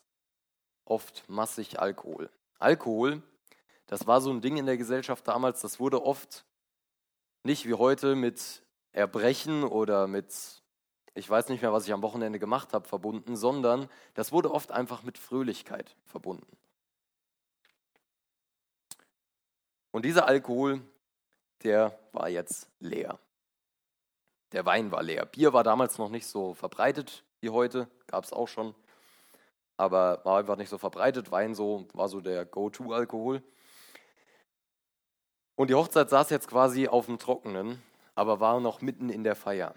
oft 0.85 1.23
massig 1.29 1.79
Alkohol. 1.79 2.29
Alkohol, 2.59 3.23
das 3.87 4.09
war 4.09 4.21
so 4.21 4.33
ein 4.33 4.41
Ding 4.41 4.57
in 4.57 4.67
der 4.67 4.77
Gesellschaft 4.77 5.29
damals, 5.29 5.61
das 5.61 5.79
wurde 5.79 6.03
oft 6.03 6.45
nicht 7.45 7.69
wie 7.69 7.75
heute 7.75 8.17
mit 8.17 8.65
Erbrechen 8.91 9.63
oder 9.63 10.09
mit, 10.09 10.35
ich 11.15 11.31
weiß 11.31 11.51
nicht 11.51 11.63
mehr, 11.63 11.73
was 11.73 11.87
ich 11.87 11.93
am 11.93 12.03
Wochenende 12.03 12.41
gemacht 12.41 12.73
habe, 12.73 12.89
verbunden, 12.89 13.37
sondern 13.37 13.89
das 14.15 14.33
wurde 14.33 14.51
oft 14.51 14.73
einfach 14.73 15.05
mit 15.05 15.17
Fröhlichkeit 15.17 15.95
verbunden. 16.05 16.57
Und 19.93 20.05
dieser 20.05 20.27
Alkohol, 20.27 20.83
der 21.63 21.97
war 22.11 22.29
jetzt 22.29 22.69
leer. 22.81 23.21
Der 24.51 24.67
Wein 24.67 24.91
war 24.91 25.05
leer. 25.05 25.27
Bier 25.27 25.53
war 25.53 25.63
damals 25.63 25.97
noch 25.99 26.09
nicht 26.09 26.27
so 26.27 26.55
verbreitet 26.55 27.23
wie 27.41 27.51
heute, 27.51 27.89
gab 28.07 28.25
es 28.25 28.33
auch 28.33 28.49
schon, 28.49 28.75
aber 29.77 30.25
war 30.25 30.39
einfach 30.39 30.57
nicht 30.57 30.69
so 30.69 30.79
verbreitet. 30.79 31.31
Wein 31.31 31.55
so, 31.55 31.87
war 31.95 32.09
so 32.09 32.21
der 32.21 32.45
Go-To-Alkohol. 32.45 33.43
Und 35.57 35.69
die 35.69 35.75
Hochzeit 35.75 36.11
saß 36.11 36.31
jetzt 36.31 36.49
quasi 36.49 36.89
auf 36.89 37.07
dem 37.07 37.19
Trockenen, 37.19 37.83
aber 38.15 38.41
war 38.41 38.61
noch 38.61 38.81
mitten 38.81 39.11
in 39.11 39.25
der 39.25 39.37
Feier. 39.37 39.75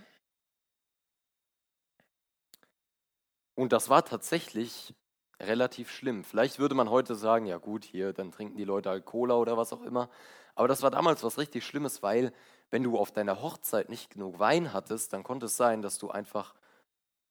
Und 3.56 3.72
das 3.72 3.90
war 3.90 4.04
tatsächlich 4.04 4.94
relativ 5.40 5.92
schlimm. 5.92 6.24
Vielleicht 6.24 6.60
würde 6.60 6.76
man 6.76 6.90
heute 6.90 7.16
sagen, 7.16 7.46
ja 7.46 7.58
gut, 7.58 7.86
hier, 7.86 8.14
dann 8.14 8.32
trinken 8.32 8.58
die 8.58 8.64
Leute 8.64 8.90
halt 8.90 9.06
Cola 9.06 9.36
oder 9.36 9.58
was 9.58 9.74
auch 9.74 9.84
immer. 9.84 10.10
Aber 10.56 10.68
das 10.68 10.82
war 10.82 10.92
damals 10.92 11.24
was 11.24 11.38
richtig 11.38 11.66
Schlimmes, 11.66 12.04
weil 12.04 12.34
wenn 12.70 12.84
du 12.84 12.98
auf 12.98 13.12
deiner 13.12 13.42
Hochzeit 13.42 13.90
nicht 13.90 14.10
genug 14.10 14.40
Wein 14.40 14.74
hattest, 14.74 15.14
dann 15.14 15.24
konnte 15.24 15.46
es 15.48 15.58
sein, 15.58 15.82
dass 15.82 15.98
du 15.98 16.10
einfach 16.10 16.56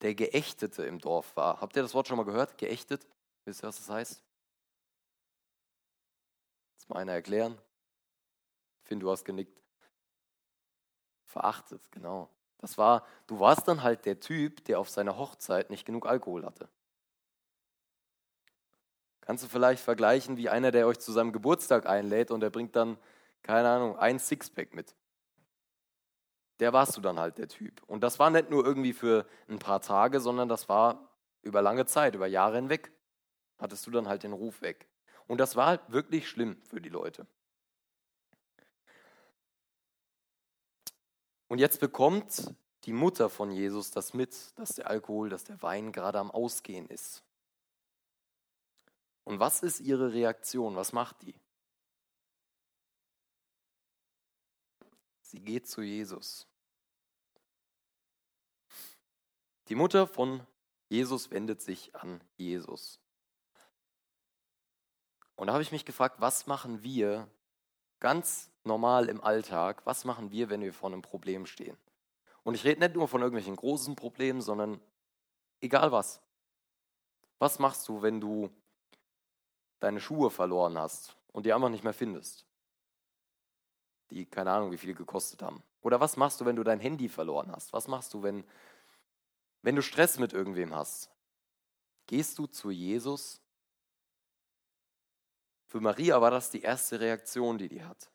der 0.03 0.15
Geächtete 0.15 0.85
im 0.85 0.99
Dorf 0.99 1.37
war. 1.37 1.61
Habt 1.61 1.77
ihr 1.77 1.83
das 1.83 1.95
Wort 1.95 2.09
schon 2.09 2.17
mal 2.17 2.25
gehört? 2.25 2.59
Geächtet? 2.59 3.07
Wisst 3.45 3.63
ihr, 3.63 3.69
was 3.69 3.77
das 3.77 3.89
heißt? 3.89 4.23
Das 6.77 6.89
mal 6.89 7.01
einer 7.01 7.13
erklären. 7.13 7.57
Finn, 8.83 9.01
du 9.01 9.11
hast 9.11 9.25
genickt. 9.25 9.63
Verachtet, 11.25 11.81
genau. 11.93 12.29
Das 12.59 12.79
war, 12.79 13.07
du 13.27 13.41
warst 13.41 13.67
dann 13.69 13.83
halt 13.83 14.05
der 14.05 14.21
Typ, 14.21 14.65
der 14.65 14.79
auf 14.79 14.91
seiner 14.91 15.17
Hochzeit 15.17 15.71
nicht 15.71 15.85
genug 15.85 16.07
Alkohol 16.07 16.45
hatte. 16.45 16.69
Kannst 19.21 19.45
du 19.45 19.49
vielleicht 19.49 19.83
vergleichen 19.83 20.37
wie 20.37 20.49
einer, 20.49 20.73
der 20.73 20.87
euch 20.87 20.99
zu 20.99 21.13
seinem 21.13 21.33
Geburtstag 21.33 21.87
einlädt 21.87 22.31
und 22.31 22.41
der 22.41 22.51
bringt 22.51 22.75
dann, 22.75 22.99
keine 23.43 23.69
Ahnung, 23.69 23.97
ein 23.99 24.19
Sixpack 24.19 24.75
mit. 24.75 24.95
Der 26.63 26.73
warst 26.73 26.97
du 26.97 27.01
dann 27.01 27.19
halt 27.19 27.39
der 27.39 27.49
Typ. 27.49 27.83
Und 27.89 28.03
das 28.05 28.21
war 28.21 28.31
nicht 28.31 28.49
nur 28.49 28.65
irgendwie 28.65 28.93
für 28.93 29.27
ein 29.49 29.59
paar 29.59 29.81
Tage, 29.81 30.21
sondern 30.21 30.49
das 30.49 30.69
war 30.69 31.11
über 31.43 31.61
lange 31.61 31.87
Zeit, 31.87 32.15
über 32.15 32.29
Jahre 32.29 32.55
hinweg. 32.55 32.93
Hattest 33.59 33.85
du 33.85 33.91
dann 33.91 34.07
halt 34.07 34.23
den 34.23 34.33
Ruf 34.33 34.63
weg. 34.63 34.87
Und 35.27 35.39
das 35.39 35.57
war 35.57 35.67
halt 35.67 35.81
wirklich 35.91 36.29
schlimm 36.29 36.63
für 36.63 36.81
die 36.81 36.89
Leute. 36.89 37.27
Und 41.49 41.59
jetzt 41.59 41.81
bekommt 41.81 42.55
die 42.85 42.93
Mutter 42.93 43.29
von 43.29 43.51
Jesus 43.51 43.91
das 43.91 44.15
mit, 44.15 44.57
dass 44.57 44.77
der 44.77 44.87
Alkohol, 44.87 45.31
dass 45.31 45.43
der 45.43 45.61
Wein 45.63 45.91
gerade 45.91 46.21
am 46.21 46.31
Ausgehen 46.31 46.87
ist. 46.87 47.25
Und 49.25 49.41
was 49.41 49.65
ist 49.65 49.81
ihre 49.81 50.13
Reaktion? 50.13 50.77
Was 50.77 50.93
macht 50.93 51.23
die? 51.23 51.35
Sie 55.23 55.41
geht 55.41 55.67
zu 55.67 55.83
Jesus. 55.83 56.47
Die 59.73 59.77
Mutter 59.77 60.07
von 60.07 60.47
Jesus 60.91 61.31
wendet 61.31 61.63
sich 61.63 61.97
an 61.97 62.21
Jesus. 62.37 63.01
Und 65.35 65.47
da 65.47 65.55
habe 65.55 65.63
ich 65.63 65.73
mich 65.73 65.87
gefragt, 65.87 66.17
was 66.19 66.47
machen 66.47 66.83
wir 66.83 67.27
ganz 67.99 68.51
normal 68.65 69.09
im 69.09 69.25
Alltag, 69.25 69.81
was 69.87 70.05
machen 70.05 70.31
wir, 70.31 70.51
wenn 70.51 70.61
wir 70.61 70.75
vor 70.75 70.91
einem 70.91 71.01
Problem 71.01 71.47
stehen? 71.47 71.79
Und 72.43 72.55
ich 72.55 72.65
rede 72.65 72.81
nicht 72.81 72.97
nur 72.97 73.09
von 73.09 73.23
irgendwelchen 73.23 73.57
großen 73.57 73.97
Problemen, 73.97 74.43
sondern 74.43 74.79
egal 75.63 75.91
was. 75.91 76.21
Was 77.39 77.59
machst 77.59 77.89
du, 77.89 78.03
wenn 78.03 78.21
du 78.21 78.51
deine 79.81 80.01
Schuhe 80.01 80.31
verloren 80.31 80.77
hast 80.77 81.17
und 81.29 81.47
die 81.47 81.53
einfach 81.55 81.71
nicht 81.71 81.83
mehr 81.83 81.95
findest? 81.95 82.45
Die 84.11 84.27
keine 84.27 84.51
Ahnung, 84.51 84.71
wie 84.71 84.77
viel 84.77 84.93
gekostet 84.93 85.41
haben. 85.41 85.63
Oder 85.81 85.99
was 85.99 86.19
machst 86.19 86.43
du, 86.43 86.45
wenn 86.45 86.57
du 86.57 86.63
dein 86.63 86.79
Handy 86.79 87.09
verloren 87.09 87.51
hast? 87.51 87.73
Was 87.73 87.89
machst 87.89 88.13
du, 88.13 88.23
wenn, 88.23 88.45
wenn 89.63 89.77
du 89.77 89.83
Stress 89.83 90.19
mit 90.19 90.33
irgendwem 90.33 90.75
hast? 90.75 91.11
Gehst 92.07 92.39
du 92.39 92.47
zu 92.47 92.71
Jesus? 92.71 93.41
Für 95.67 95.81
Maria 95.81 96.21
war 96.21 96.31
das 96.31 96.51
die 96.51 96.61
erste 96.61 97.01
Reaktion, 97.01 97.57
die 97.57 97.69
die 97.69 97.83
hat. 97.83 98.11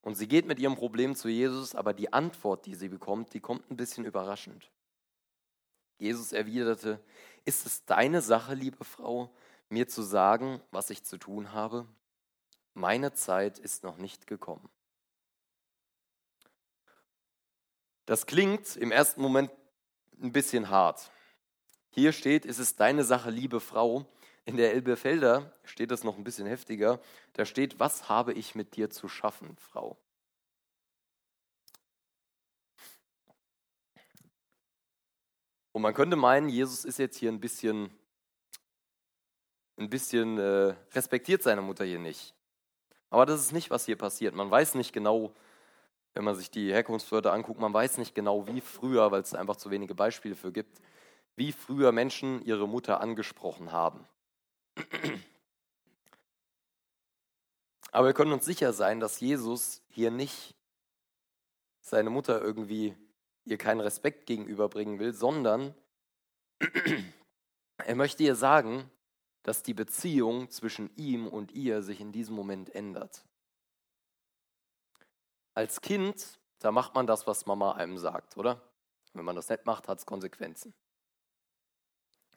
Und 0.00 0.14
sie 0.14 0.28
geht 0.28 0.46
mit 0.46 0.58
ihrem 0.58 0.76
Problem 0.76 1.14
zu 1.14 1.28
Jesus, 1.28 1.74
aber 1.74 1.94
die 1.94 2.12
Antwort, 2.12 2.66
die 2.66 2.74
sie 2.74 2.88
bekommt, 2.88 3.32
die 3.34 3.40
kommt 3.40 3.70
ein 3.70 3.76
bisschen 3.76 4.04
überraschend. 4.04 4.70
Jesus 5.98 6.32
erwiderte, 6.32 7.02
ist 7.44 7.66
es 7.66 7.84
deine 7.84 8.20
Sache, 8.20 8.54
liebe 8.54 8.84
Frau, 8.84 9.34
mir 9.68 9.88
zu 9.88 10.02
sagen, 10.02 10.60
was 10.70 10.90
ich 10.90 11.04
zu 11.04 11.18
tun 11.18 11.52
habe? 11.52 11.86
Meine 12.74 13.14
Zeit 13.14 13.58
ist 13.58 13.82
noch 13.82 13.96
nicht 13.96 14.26
gekommen. 14.26 14.68
Das 18.06 18.26
klingt 18.26 18.76
im 18.76 18.92
ersten 18.92 19.22
Moment 19.22 19.50
ein 20.20 20.32
bisschen 20.32 20.68
hart. 20.68 21.10
Hier 21.90 22.12
steht, 22.12 22.44
ist 22.44 22.58
es 22.58 22.76
deine 22.76 23.04
Sache, 23.04 23.30
liebe 23.30 23.60
Frau. 23.60 24.06
In 24.44 24.56
der 24.56 24.72
Elbefelder 24.72 25.52
steht 25.64 25.90
das 25.90 26.04
noch 26.04 26.18
ein 26.18 26.24
bisschen 26.24 26.46
heftiger. 26.46 27.00
Da 27.32 27.46
steht, 27.46 27.80
was 27.80 28.08
habe 28.08 28.34
ich 28.34 28.54
mit 28.54 28.76
dir 28.76 28.90
zu 28.90 29.08
schaffen, 29.08 29.56
Frau? 29.56 29.96
Und 35.72 35.82
man 35.82 35.94
könnte 35.94 36.16
meinen, 36.16 36.48
Jesus 36.48 36.84
ist 36.84 36.98
jetzt 36.98 37.16
hier 37.16 37.32
ein 37.32 37.40
bisschen, 37.40 37.90
ein 39.76 39.88
bisschen 39.88 40.38
äh, 40.38 40.76
respektiert 40.92 41.42
seine 41.42 41.62
Mutter 41.62 41.84
hier 41.84 41.98
nicht. 41.98 42.34
Aber 43.10 43.26
das 43.26 43.40
ist 43.40 43.52
nicht, 43.52 43.70
was 43.70 43.86
hier 43.86 43.96
passiert. 43.96 44.34
Man 44.34 44.50
weiß 44.50 44.74
nicht 44.74 44.92
genau, 44.92 45.34
wenn 46.14 46.24
man 46.24 46.36
sich 46.36 46.50
die 46.50 46.72
Herkunftswörter 46.72 47.32
anguckt, 47.32 47.60
man 47.60 47.74
weiß 47.74 47.98
nicht 47.98 48.14
genau, 48.14 48.46
wie 48.46 48.60
früher, 48.60 49.10
weil 49.10 49.22
es 49.22 49.34
einfach 49.34 49.56
zu 49.56 49.70
wenige 49.70 49.94
Beispiele 49.94 50.36
für 50.36 50.52
gibt, 50.52 50.80
wie 51.36 51.52
früher 51.52 51.92
Menschen 51.92 52.44
ihre 52.44 52.68
Mutter 52.68 53.00
angesprochen 53.00 53.72
haben. 53.72 54.06
Aber 57.90 58.06
wir 58.06 58.14
können 58.14 58.32
uns 58.32 58.44
sicher 58.44 58.72
sein, 58.72 59.00
dass 59.00 59.20
Jesus 59.20 59.82
hier 59.88 60.10
nicht 60.10 60.54
seine 61.80 62.10
Mutter 62.10 62.40
irgendwie 62.40 62.96
ihr 63.44 63.58
keinen 63.58 63.80
Respekt 63.80 64.26
gegenüberbringen 64.26 64.98
will, 64.98 65.12
sondern 65.12 65.74
er 67.78 67.94
möchte 67.94 68.22
ihr 68.22 68.36
sagen, 68.36 68.90
dass 69.42 69.62
die 69.62 69.74
Beziehung 69.74 70.50
zwischen 70.50 70.90
ihm 70.96 71.26
und 71.26 71.52
ihr 71.52 71.82
sich 71.82 72.00
in 72.00 72.12
diesem 72.12 72.34
Moment 72.34 72.74
ändert. 72.74 73.24
Als 75.54 75.80
Kind, 75.80 76.38
da 76.58 76.72
macht 76.72 76.94
man 76.94 77.06
das, 77.06 77.26
was 77.26 77.46
Mama 77.46 77.72
einem 77.72 77.98
sagt, 77.98 78.36
oder? 78.36 78.60
Wenn 79.12 79.24
man 79.24 79.36
das 79.36 79.48
nicht 79.48 79.64
macht, 79.64 79.88
hat 79.88 79.98
es 79.98 80.06
Konsequenzen. 80.06 80.74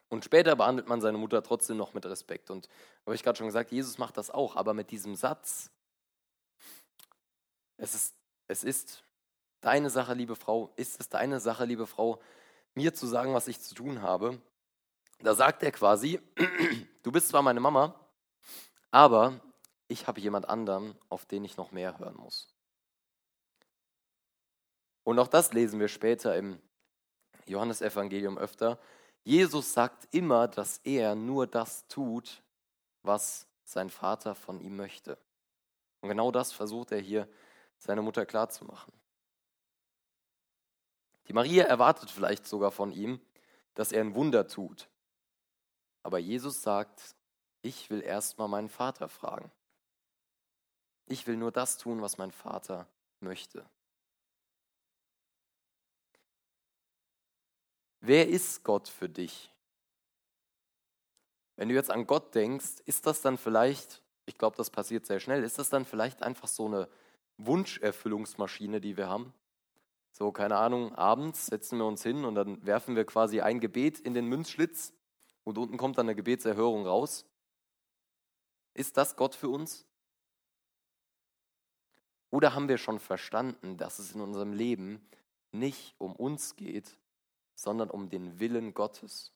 Und 0.08 0.24
später 0.24 0.56
behandelt 0.56 0.88
man 0.88 1.00
seine 1.00 1.18
Mutter 1.18 1.42
trotzdem 1.42 1.76
noch 1.76 1.92
mit 1.92 2.06
Respekt. 2.06 2.50
Und 2.50 2.68
habe 3.04 3.14
ich 3.14 3.22
gerade 3.22 3.36
schon 3.36 3.46
gesagt, 3.46 3.72
Jesus 3.72 3.98
macht 3.98 4.16
das 4.16 4.30
auch, 4.30 4.56
aber 4.56 4.72
mit 4.72 4.90
diesem 4.90 5.14
Satz, 5.16 5.70
es 7.76 7.94
ist, 7.94 8.14
es 8.46 8.64
ist 8.64 9.04
deine 9.60 9.90
Sache, 9.90 10.14
liebe 10.14 10.36
Frau, 10.36 10.72
ist 10.76 11.00
es 11.00 11.08
deine 11.08 11.40
Sache, 11.40 11.64
liebe 11.64 11.86
Frau, 11.86 12.20
mir 12.74 12.94
zu 12.94 13.06
sagen, 13.06 13.34
was 13.34 13.48
ich 13.48 13.60
zu 13.60 13.74
tun 13.74 14.02
habe. 14.02 14.40
Da 15.20 15.34
sagt 15.34 15.62
er 15.62 15.72
quasi, 15.72 16.20
du 17.02 17.12
bist 17.12 17.28
zwar 17.28 17.42
meine 17.42 17.60
Mama, 17.60 17.94
aber 18.90 19.40
ich 19.88 20.06
habe 20.06 20.20
jemand 20.20 20.48
anderen, 20.48 20.96
auf 21.08 21.26
den 21.26 21.44
ich 21.44 21.56
noch 21.56 21.72
mehr 21.72 21.98
hören 21.98 22.16
muss. 22.16 22.54
Und 25.08 25.18
auch 25.18 25.28
das 25.28 25.54
lesen 25.54 25.80
wir 25.80 25.88
später 25.88 26.36
im 26.36 26.60
Johannesevangelium 27.46 28.36
öfter. 28.36 28.78
Jesus 29.24 29.72
sagt 29.72 30.06
immer, 30.14 30.48
dass 30.48 30.82
er 30.84 31.14
nur 31.14 31.46
das 31.46 31.88
tut, 31.88 32.42
was 33.02 33.46
sein 33.64 33.88
Vater 33.88 34.34
von 34.34 34.60
ihm 34.60 34.76
möchte. 34.76 35.16
Und 36.02 36.10
genau 36.10 36.30
das 36.30 36.52
versucht 36.52 36.92
er 36.92 36.98
hier 36.98 37.26
seiner 37.78 38.02
Mutter 38.02 38.26
klarzumachen. 38.26 38.92
Die 41.26 41.32
Maria 41.32 41.64
erwartet 41.64 42.10
vielleicht 42.10 42.46
sogar 42.46 42.70
von 42.70 42.92
ihm, 42.92 43.18
dass 43.72 43.92
er 43.92 44.02
ein 44.02 44.14
Wunder 44.14 44.46
tut. 44.46 44.90
Aber 46.02 46.18
Jesus 46.18 46.60
sagt, 46.60 47.16
ich 47.62 47.88
will 47.88 48.02
erst 48.02 48.36
mal 48.36 48.46
meinen 48.48 48.68
Vater 48.68 49.08
fragen. 49.08 49.50
Ich 51.06 51.26
will 51.26 51.38
nur 51.38 51.50
das 51.50 51.78
tun, 51.78 52.02
was 52.02 52.18
mein 52.18 52.30
Vater 52.30 52.86
möchte. 53.20 53.64
Wer 58.00 58.28
ist 58.28 58.62
Gott 58.64 58.88
für 58.88 59.08
dich? 59.08 59.52
Wenn 61.56 61.68
du 61.68 61.74
jetzt 61.74 61.90
an 61.90 62.06
Gott 62.06 62.34
denkst, 62.34 62.82
ist 62.86 63.06
das 63.06 63.20
dann 63.20 63.36
vielleicht, 63.36 64.02
ich 64.26 64.38
glaube, 64.38 64.56
das 64.56 64.70
passiert 64.70 65.06
sehr 65.06 65.18
schnell, 65.18 65.42
ist 65.42 65.58
das 65.58 65.70
dann 65.70 65.84
vielleicht 65.84 66.22
einfach 66.22 66.46
so 66.46 66.66
eine 66.66 66.88
Wunscherfüllungsmaschine, 67.38 68.80
die 68.80 68.96
wir 68.96 69.08
haben? 69.08 69.34
So, 70.12 70.30
keine 70.30 70.56
Ahnung, 70.56 70.94
abends 70.94 71.46
setzen 71.46 71.78
wir 71.78 71.86
uns 71.86 72.02
hin 72.02 72.24
und 72.24 72.36
dann 72.36 72.64
werfen 72.64 72.94
wir 72.94 73.04
quasi 73.04 73.40
ein 73.40 73.60
Gebet 73.60 73.98
in 73.98 74.14
den 74.14 74.26
Münzschlitz 74.26 74.92
und 75.44 75.58
unten 75.58 75.76
kommt 75.76 75.98
dann 75.98 76.06
eine 76.06 76.14
Gebetserhörung 76.14 76.86
raus. 76.86 77.24
Ist 78.74 78.96
das 78.96 79.16
Gott 79.16 79.34
für 79.34 79.48
uns? 79.48 79.86
Oder 82.30 82.54
haben 82.54 82.68
wir 82.68 82.78
schon 82.78 83.00
verstanden, 83.00 83.76
dass 83.76 83.98
es 83.98 84.12
in 84.12 84.20
unserem 84.20 84.52
Leben 84.52 85.00
nicht 85.50 85.94
um 85.98 86.14
uns 86.14 86.56
geht, 86.56 86.96
sondern 87.58 87.90
um 87.90 88.08
den 88.08 88.38
Willen 88.38 88.72
Gottes. 88.72 89.32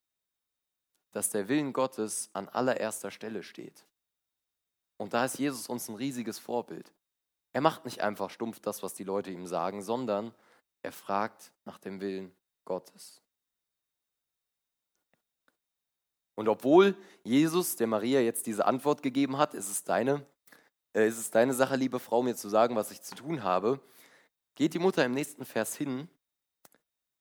Dass 1.11 1.31
der 1.31 1.49
Willen 1.49 1.73
Gottes 1.73 2.31
an 2.33 2.49
allererster 2.49 3.11
Stelle 3.11 3.43
steht. 3.43 3.85
Und 4.97 5.12
da 5.12 5.25
ist 5.25 5.41
Jesus 5.41 5.67
uns 5.67 5.88
ein 5.88 5.97
riesiges 5.97 6.38
Vorbild. 6.38 6.93
Er 7.52 7.61
macht 7.61 7.85
nicht 7.85 8.00
einfach 8.00 8.31
stumpf 8.31 8.61
das, 8.61 8.85
was 8.85 8.95
die 8.95 9.02
Leute 9.02 9.33
ihm 9.33 9.49
sagen, 9.49 9.83
sondern 9.83 10.33
er 10.83 10.93
fragt 10.93 11.50
nach 11.64 11.79
dem 11.79 12.00
Willen 12.00 12.33
Gottes. 12.64 13.21
Und 16.37 16.49
obwohl 16.49 16.97
Jesus 17.25 17.75
der 17.75 17.88
Maria 17.88 18.21
jetzt 18.21 18.47
diese 18.47 18.64
Antwort 18.67 19.02
gegeben 19.02 19.37
hat, 19.37 19.52
ist 19.52 19.69
es 19.69 19.83
deine, 19.83 20.25
äh, 20.95 21.09
ist 21.09 21.19
es 21.19 21.33
deine 21.33 21.55
Sache, 21.55 21.75
liebe 21.75 21.99
Frau, 21.99 22.23
mir 22.23 22.37
zu 22.37 22.49
sagen, 22.49 22.76
was 22.76 22.93
ich 22.93 23.02
zu 23.02 23.17
tun 23.17 23.43
habe, 23.43 23.81
geht 24.55 24.75
die 24.75 24.79
Mutter 24.79 25.05
im 25.05 25.12
nächsten 25.12 25.45
Vers 25.45 25.75
hin 25.75 26.09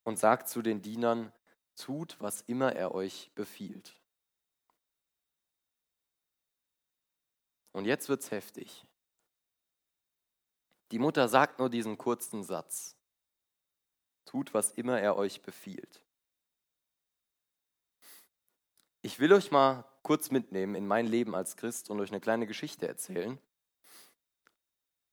und 0.03 0.17
sagt 0.19 0.49
zu 0.49 0.61
den 0.61 0.81
Dienern, 0.81 1.31
tut, 1.75 2.17
was 2.19 2.41
immer 2.41 2.73
er 2.75 2.93
euch 2.93 3.31
befiehlt. 3.35 3.95
Und 7.71 7.85
jetzt 7.85 8.09
wird's 8.09 8.31
heftig. 8.31 8.85
Die 10.91 10.99
Mutter 10.99 11.27
sagt 11.29 11.59
nur 11.59 11.69
diesen 11.69 11.97
kurzen 11.97 12.43
Satz. 12.43 12.97
Tut, 14.25 14.53
was 14.53 14.71
immer 14.71 14.99
er 14.99 15.15
euch 15.15 15.41
befiehlt. 15.41 16.03
Ich 19.01 19.19
will 19.19 19.33
euch 19.33 19.51
mal 19.51 19.85
kurz 20.03 20.31
mitnehmen 20.31 20.75
in 20.75 20.85
mein 20.85 21.07
Leben 21.07 21.33
als 21.33 21.55
Christ 21.55 21.89
und 21.89 21.99
euch 21.99 22.11
eine 22.11 22.19
kleine 22.19 22.45
Geschichte 22.45 22.87
erzählen, 22.87 23.39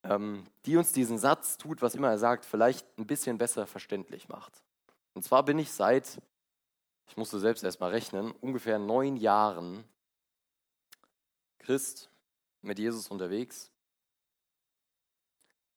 ähm, 0.03 0.47
die 0.67 0.77
uns 0.77 0.93
diesen 0.93 1.19
Satz, 1.19 1.59
tut, 1.59 1.81
was 1.81 1.95
immer 1.95 2.09
er 2.09 2.19
sagt, 2.19 2.45
vielleicht 2.45 2.87
ein 2.99 3.07
bisschen 3.07 3.39
besser 3.39 3.67
verständlich 3.67 4.29
macht. 4.29 4.63
Und 5.19 5.25
zwar 5.25 5.43
bin 5.43 5.59
ich 5.59 5.73
seit, 5.73 6.23
ich 7.09 7.17
musste 7.17 7.41
selbst 7.41 7.65
erstmal 7.65 7.91
rechnen, 7.91 8.31
ungefähr 8.41 8.79
neun 8.79 9.17
Jahren 9.17 9.83
Christ 11.59 12.09
mit 12.63 12.79
Jesus 12.79 13.09
unterwegs. 13.09 13.73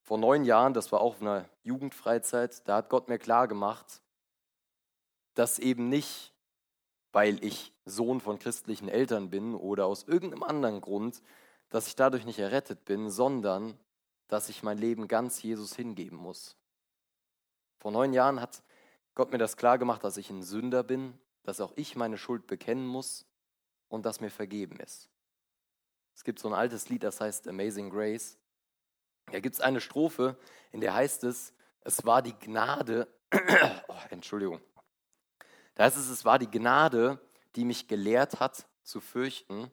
Vor 0.04 0.20
neun 0.20 0.46
Jahren, 0.46 0.76
das 0.76 0.92
war 0.92 1.02
auch 1.02 1.16
auf 1.16 1.22
einer 1.22 1.50
Jugendfreizeit, 1.64 2.68
da 2.68 2.76
hat 2.76 2.90
Gott 2.90 3.10
mir 3.10 3.18
klar 3.18 3.48
gemacht, 3.48 4.04
dass 5.34 5.58
eben 5.58 5.90
nicht, 5.90 6.36
weil 7.12 7.44
ich 7.44 7.74
Sohn 7.84 8.22
von 8.22 8.38
christlichen 8.38 8.90
Eltern 8.90 9.32
bin 9.32 9.56
oder 9.56 9.88
aus 9.88 10.04
irgendeinem 10.04 10.44
anderen 10.44 10.82
Grund, 10.82 11.24
dass 11.70 11.88
ich 11.88 11.96
dadurch 11.96 12.26
nicht 12.26 12.38
errettet 12.38 12.86
bin, 12.86 13.10
sondern 13.10 13.76
dass 14.28 14.50
ich 14.50 14.62
mein 14.62 14.78
Leben 14.78 15.08
ganz 15.08 15.42
Jesus 15.42 15.76
hingeben 15.76 16.20
muss. 16.20 16.56
Vor 17.80 17.92
neun 17.92 18.14
Jahren 18.14 18.40
hat 18.40 18.62
Gott 19.16 19.32
mir 19.32 19.38
das 19.38 19.58
klar 19.58 19.78
gemacht, 19.78 20.04
dass 20.04 20.18
ich 20.18 20.30
ein 20.30 20.44
Sünder 20.44 20.84
bin, 20.84 21.18
dass 21.44 21.60
auch 21.60 21.74
ich 21.76 21.96
meine 21.96 22.18
Schuld 22.18 22.48
bekennen 22.48 22.86
muss 22.86 23.26
und 23.90 24.06
dass 24.06 24.22
mir 24.22 24.30
vergeben 24.30 24.80
ist. 24.80 25.10
Es 26.16 26.24
gibt 26.24 26.40
so 26.40 26.48
ein 26.48 26.54
altes 26.54 26.90
Lied, 26.90 27.04
das 27.04 27.20
heißt 27.20 27.48
Amazing 27.48 27.90
Grace. 27.90 28.38
Da 29.32 29.40
gibt 29.40 29.56
es 29.56 29.62
eine 29.62 29.82
Strophe, 29.82 30.38
in 30.72 30.82
der 30.82 30.94
heißt 30.94 31.24
es, 31.24 31.54
es 31.82 32.06
war 32.06 32.22
die 32.22 32.38
Gnade, 32.38 33.08
oh, 33.88 33.96
Entschuldigung, 34.10 34.62
da 35.76 35.86
heißt 35.86 35.98
es, 35.98 36.10
es 36.10 36.26
war 36.26 36.38
die 36.38 36.50
Gnade, 36.50 37.20
die 37.56 37.66
mich 37.66 37.88
gelehrt 37.88 38.40
hat 38.40 38.68
zu 38.84 39.00
fürchten 39.00 39.72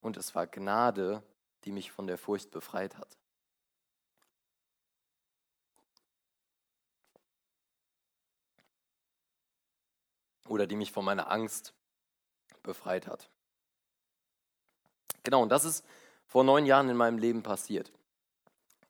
und 0.00 0.16
es 0.16 0.34
war 0.34 0.46
Gnade, 0.46 1.22
die 1.64 1.72
mich 1.72 1.92
von 1.92 2.06
der 2.06 2.18
Furcht 2.18 2.50
befreit 2.50 2.98
hat. 2.98 3.18
Oder 10.52 10.66
die 10.66 10.76
mich 10.76 10.92
von 10.92 11.06
meiner 11.06 11.30
Angst 11.30 11.72
befreit 12.62 13.06
hat. 13.06 13.30
Genau, 15.22 15.42
und 15.42 15.48
das 15.48 15.64
ist 15.64 15.82
vor 16.26 16.44
neun 16.44 16.66
Jahren 16.66 16.90
in 16.90 16.96
meinem 16.98 17.16
Leben 17.16 17.42
passiert. 17.42 17.90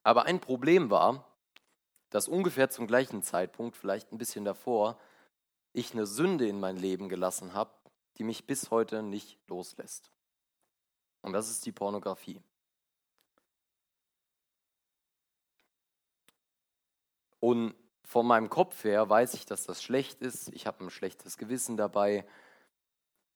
Aber 0.03 0.25
ein 0.25 0.41
Problem 0.41 0.91
war, 0.91 1.25
dass 2.11 2.27
ungefähr 2.27 2.69
zum 2.69 2.89
gleichen 2.89 3.23
Zeitpunkt, 3.23 3.77
vielleicht 3.77 4.11
ein 4.11 4.19
bisschen 4.19 4.45
davor, 4.45 4.99
ich 5.73 5.93
eine 5.93 6.05
Sünde 6.05 6.49
in 6.49 6.59
mein 6.59 6.77
Leben 6.77 7.09
gelassen 7.09 7.55
habe, 7.55 7.71
die 8.19 8.25
mich 8.25 8.45
bis 8.45 8.73
heute 8.73 9.05
nicht 9.05 9.39
loslässt. 9.47 10.11
Und 11.21 11.33
das 11.33 11.49
ist 11.49 11.65
die 11.65 11.71
Pornografie. 11.71 12.41
Und 17.39 17.77
von 18.05 18.27
meinem 18.27 18.51
Kopf 18.51 18.85
her 18.85 19.09
weiß 19.09 19.35
ich, 19.35 19.47
dass 19.47 19.65
das 19.65 19.83
schlecht 19.83 20.21
ist. 20.21 20.49
Ich 20.51 20.67
habe 20.67 20.85
ein 20.85 20.91
schlechtes 20.91 21.39
Gewissen 21.39 21.77
dabei 21.77 22.25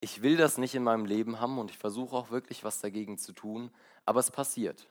ich 0.00 0.22
will 0.22 0.36
das 0.36 0.58
nicht 0.58 0.74
in 0.74 0.82
meinem 0.82 1.04
Leben 1.04 1.40
haben 1.40 1.58
und 1.58 1.70
ich 1.70 1.78
versuche 1.78 2.14
auch 2.14 2.30
wirklich 2.30 2.64
was 2.64 2.80
dagegen 2.80 3.18
zu 3.18 3.32
tun, 3.32 3.70
aber 4.04 4.20
es 4.20 4.30
passiert. 4.30 4.88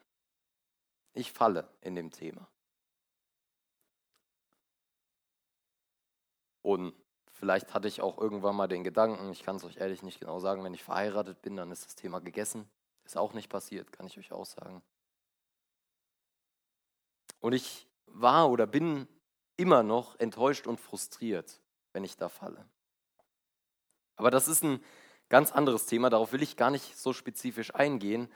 Ich 1.14 1.32
falle 1.32 1.70
in 1.82 1.96
dem 1.96 2.12
Thema. 2.12 2.48
Und 6.62 6.94
vielleicht 7.32 7.74
hatte 7.74 7.88
ich 7.88 8.02
auch 8.02 8.18
irgendwann 8.18 8.56
mal 8.56 8.68
den 8.68 8.84
Gedanken, 8.84 9.32
ich 9.32 9.44
kann 9.44 9.58
es 9.58 9.64
euch 9.64 9.78
ehrlich 9.78 10.02
nicht 10.02 10.20
genau 10.20 10.40
sagen, 10.40 10.64
wenn 10.64 10.74
ich 10.74 10.84
verheiratet 10.84 11.42
bin, 11.42 11.56
dann 11.56 11.72
ist 11.72 11.86
das 11.86 11.96
Thema 11.96 12.20
gegessen. 12.20 12.68
Ist 13.06 13.18
auch 13.18 13.34
nicht 13.34 13.50
passiert, 13.50 13.92
kann 13.92 14.08
ich 14.08 14.18
euch 14.18 14.32
auch 14.32 14.48
sagen. 14.48 14.82
Und 17.40 17.54
ich 17.54 17.88
war 18.08 18.50
oder 18.50 18.66
bin 18.66 19.08
immer 19.58 19.84
noch 19.84 20.20
enttäuscht 20.20 20.68
und 20.68 20.80
frustriert, 20.80 21.60
wenn 21.94 22.04
ich 22.04 22.18
da 22.18 22.30
falle. 22.30 22.65
Aber 24.15 24.32
das 24.32 24.48
ist 24.48 24.63
ein 24.63 24.84
ganz 25.30 25.52
anderes 25.52 25.86
Thema, 25.86 26.10
darauf 26.10 26.32
will 26.32 26.44
ich 26.44 26.58
gar 26.58 26.72
nicht 26.72 26.98
so 26.98 27.13
spezifisch 27.13 27.74
eingehen. 27.74 28.32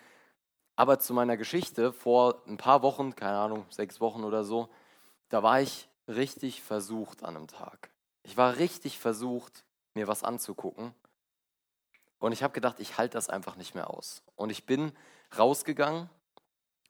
Aber 0.75 0.99
zu 0.99 1.13
meiner 1.13 1.37
Geschichte, 1.37 1.91
vor 1.91 2.41
ein 2.47 2.57
paar 2.57 2.81
Wochen, 2.81 3.15
keine 3.15 3.37
Ahnung, 3.37 3.65
sechs 3.69 3.99
Wochen 3.99 4.23
oder 4.23 4.43
so, 4.43 4.69
da 5.29 5.43
war 5.43 5.61
ich 5.61 5.89
richtig 6.07 6.61
versucht 6.61 7.23
an 7.23 7.35
einem 7.35 7.47
Tag. 7.47 7.91
Ich 8.23 8.37
war 8.37 8.57
richtig 8.57 8.99
versucht, 8.99 9.65
mir 9.93 10.07
was 10.07 10.23
anzugucken. 10.23 10.93
Und 12.19 12.31
ich 12.31 12.43
habe 12.43 12.53
gedacht, 12.53 12.79
ich 12.79 12.97
halte 12.97 13.13
das 13.13 13.29
einfach 13.29 13.55
nicht 13.55 13.75
mehr 13.75 13.89
aus. 13.89 14.23
Und 14.35 14.49
ich 14.49 14.65
bin 14.65 14.91
rausgegangen 15.37 16.09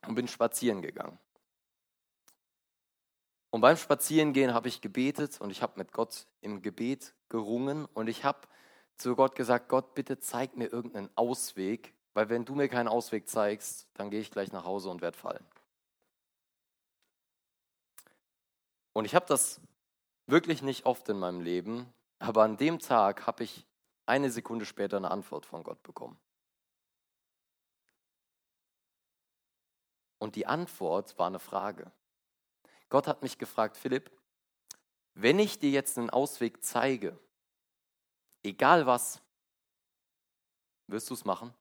und 0.07 0.15
bin 0.15 0.27
spazieren 0.27 0.81
gegangen. 0.81 1.19
Und 3.51 3.61
beim 3.61 3.77
Spazierengehen 3.77 4.53
habe 4.53 4.67
ich 4.67 4.81
gebetet 4.81 5.41
und 5.41 5.49
ich 5.49 5.61
habe 5.61 5.73
mit 5.77 5.91
Gott 5.91 6.27
im 6.41 6.61
Gebet 6.61 7.15
gerungen 7.29 7.85
und 7.93 8.07
ich 8.07 8.23
habe 8.23 8.47
zu 8.95 9.15
Gott 9.15 9.35
gesagt, 9.35 9.69
Gott, 9.69 9.95
bitte 9.95 10.19
zeig 10.19 10.55
mir 10.55 10.71
irgendeinen 10.71 11.09
Ausweg, 11.15 11.95
weil 12.13 12.29
wenn 12.29 12.45
du 12.45 12.53
mir 12.53 12.67
keinen 12.67 12.87
Ausweg 12.87 13.27
zeigst, 13.27 13.87
dann 13.95 14.11
gehe 14.11 14.19
ich 14.19 14.29
gleich 14.29 14.51
nach 14.51 14.65
Hause 14.65 14.89
und 14.89 15.01
werde 15.01 15.17
fallen. 15.17 15.45
Und 18.93 19.05
ich 19.05 19.15
habe 19.15 19.25
das 19.25 19.61
wirklich 20.27 20.61
nicht 20.61 20.85
oft 20.85 21.07
in 21.09 21.17
meinem 21.17 21.41
Leben, 21.41 21.91
aber 22.19 22.43
an 22.43 22.57
dem 22.57 22.79
Tag 22.79 23.25
habe 23.25 23.43
ich 23.43 23.65
eine 24.05 24.29
Sekunde 24.29 24.65
später 24.65 24.97
eine 24.97 25.11
Antwort 25.11 25.45
von 25.45 25.63
Gott 25.63 25.81
bekommen. 25.83 26.19
Und 30.17 30.35
die 30.35 30.45
Antwort 30.45 31.17
war 31.17 31.27
eine 31.27 31.39
Frage. 31.39 31.91
Gott 32.89 33.07
hat 33.07 33.21
mich 33.21 33.37
gefragt, 33.37 33.77
Philipp, 33.77 34.11
wenn 35.13 35.39
ich 35.39 35.59
dir 35.59 35.69
jetzt 35.69 35.97
einen 35.97 36.09
Ausweg 36.09 36.63
zeige, 36.63 37.19
Egal 38.43 38.85
was. 38.85 39.21
Wirst 40.87 41.09
du 41.09 41.13
es 41.13 41.25
machen? 41.25 41.53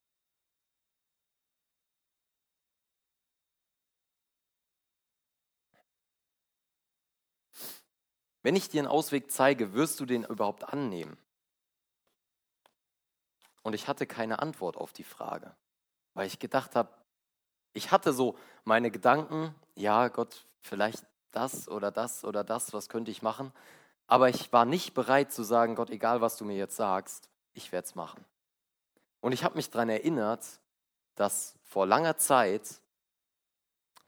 Wenn 8.42 8.56
ich 8.56 8.68
dir 8.68 8.80
einen 8.80 8.88
Ausweg 8.88 9.30
zeige, 9.30 9.74
wirst 9.74 10.00
du 10.00 10.06
den 10.06 10.24
überhaupt 10.24 10.64
annehmen? 10.64 11.18
Und 13.62 13.74
ich 13.74 13.88
hatte 13.88 14.06
keine 14.06 14.38
Antwort 14.38 14.76
auf 14.76 14.92
die 14.92 15.04
Frage, 15.04 15.54
weil 16.14 16.26
ich 16.26 16.38
gedacht 16.38 16.74
habe, 16.74 16.96
ich 17.74 17.90
hatte 17.90 18.14
so 18.14 18.38
meine 18.64 18.90
Gedanken, 18.90 19.54
ja 19.74 20.08
Gott, 20.08 20.46
vielleicht 20.60 21.04
das 21.32 21.68
oder 21.68 21.90
das 21.90 22.24
oder 22.24 22.44
das, 22.44 22.72
was 22.72 22.88
könnte 22.88 23.10
ich 23.10 23.22
machen? 23.22 23.52
Aber 24.06 24.28
ich 24.28 24.52
war 24.52 24.64
nicht 24.64 24.94
bereit 24.94 25.32
zu 25.32 25.42
sagen, 25.42 25.74
Gott, 25.74 25.90
egal 25.90 26.20
was 26.20 26.36
du 26.36 26.44
mir 26.44 26.56
jetzt 26.56 26.76
sagst, 26.76 27.28
ich 27.52 27.72
werde 27.72 27.86
es 27.86 27.94
machen. 27.94 28.24
Und 29.20 29.32
ich 29.32 29.44
habe 29.44 29.56
mich 29.56 29.70
daran 29.70 29.88
erinnert, 29.88 30.46
dass 31.14 31.54
vor 31.62 31.86
langer 31.86 32.16
Zeit, 32.16 32.80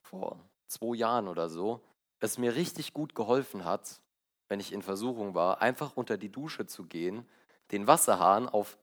vor 0.02 0.38
zwei 0.66 0.96
Jahren 0.96 1.28
oder 1.28 1.48
so, 1.48 1.80
es 2.20 2.38
mir 2.38 2.54
richtig 2.54 2.92
gut 2.92 3.14
geholfen 3.14 3.64
hat, 3.64 4.00
wenn 4.48 4.60
ich 4.60 4.72
in 4.72 4.82
Versuchung 4.82 5.34
war, 5.34 5.60
einfach 5.62 5.96
unter 5.96 6.16
die 6.16 6.30
Dusche 6.30 6.66
zu 6.66 6.84
gehen, 6.84 7.28
den 7.70 7.86
Wasserhahn 7.86 8.48
auf 8.48 8.78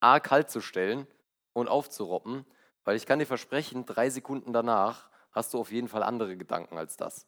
A 0.00 0.20
kalt 0.20 0.50
zu 0.50 0.60
stellen 0.60 1.06
und 1.52 1.68
aufzuroppen, 1.68 2.44
weil 2.84 2.96
ich 2.96 3.06
kann 3.06 3.18
dir 3.18 3.26
versprechen, 3.26 3.86
drei 3.86 4.10
Sekunden 4.10 4.52
danach 4.52 5.08
hast 5.32 5.54
du 5.54 5.58
auf 5.58 5.72
jeden 5.72 5.88
Fall 5.88 6.02
andere 6.02 6.36
Gedanken 6.36 6.78
als 6.78 6.96
das. 6.96 7.26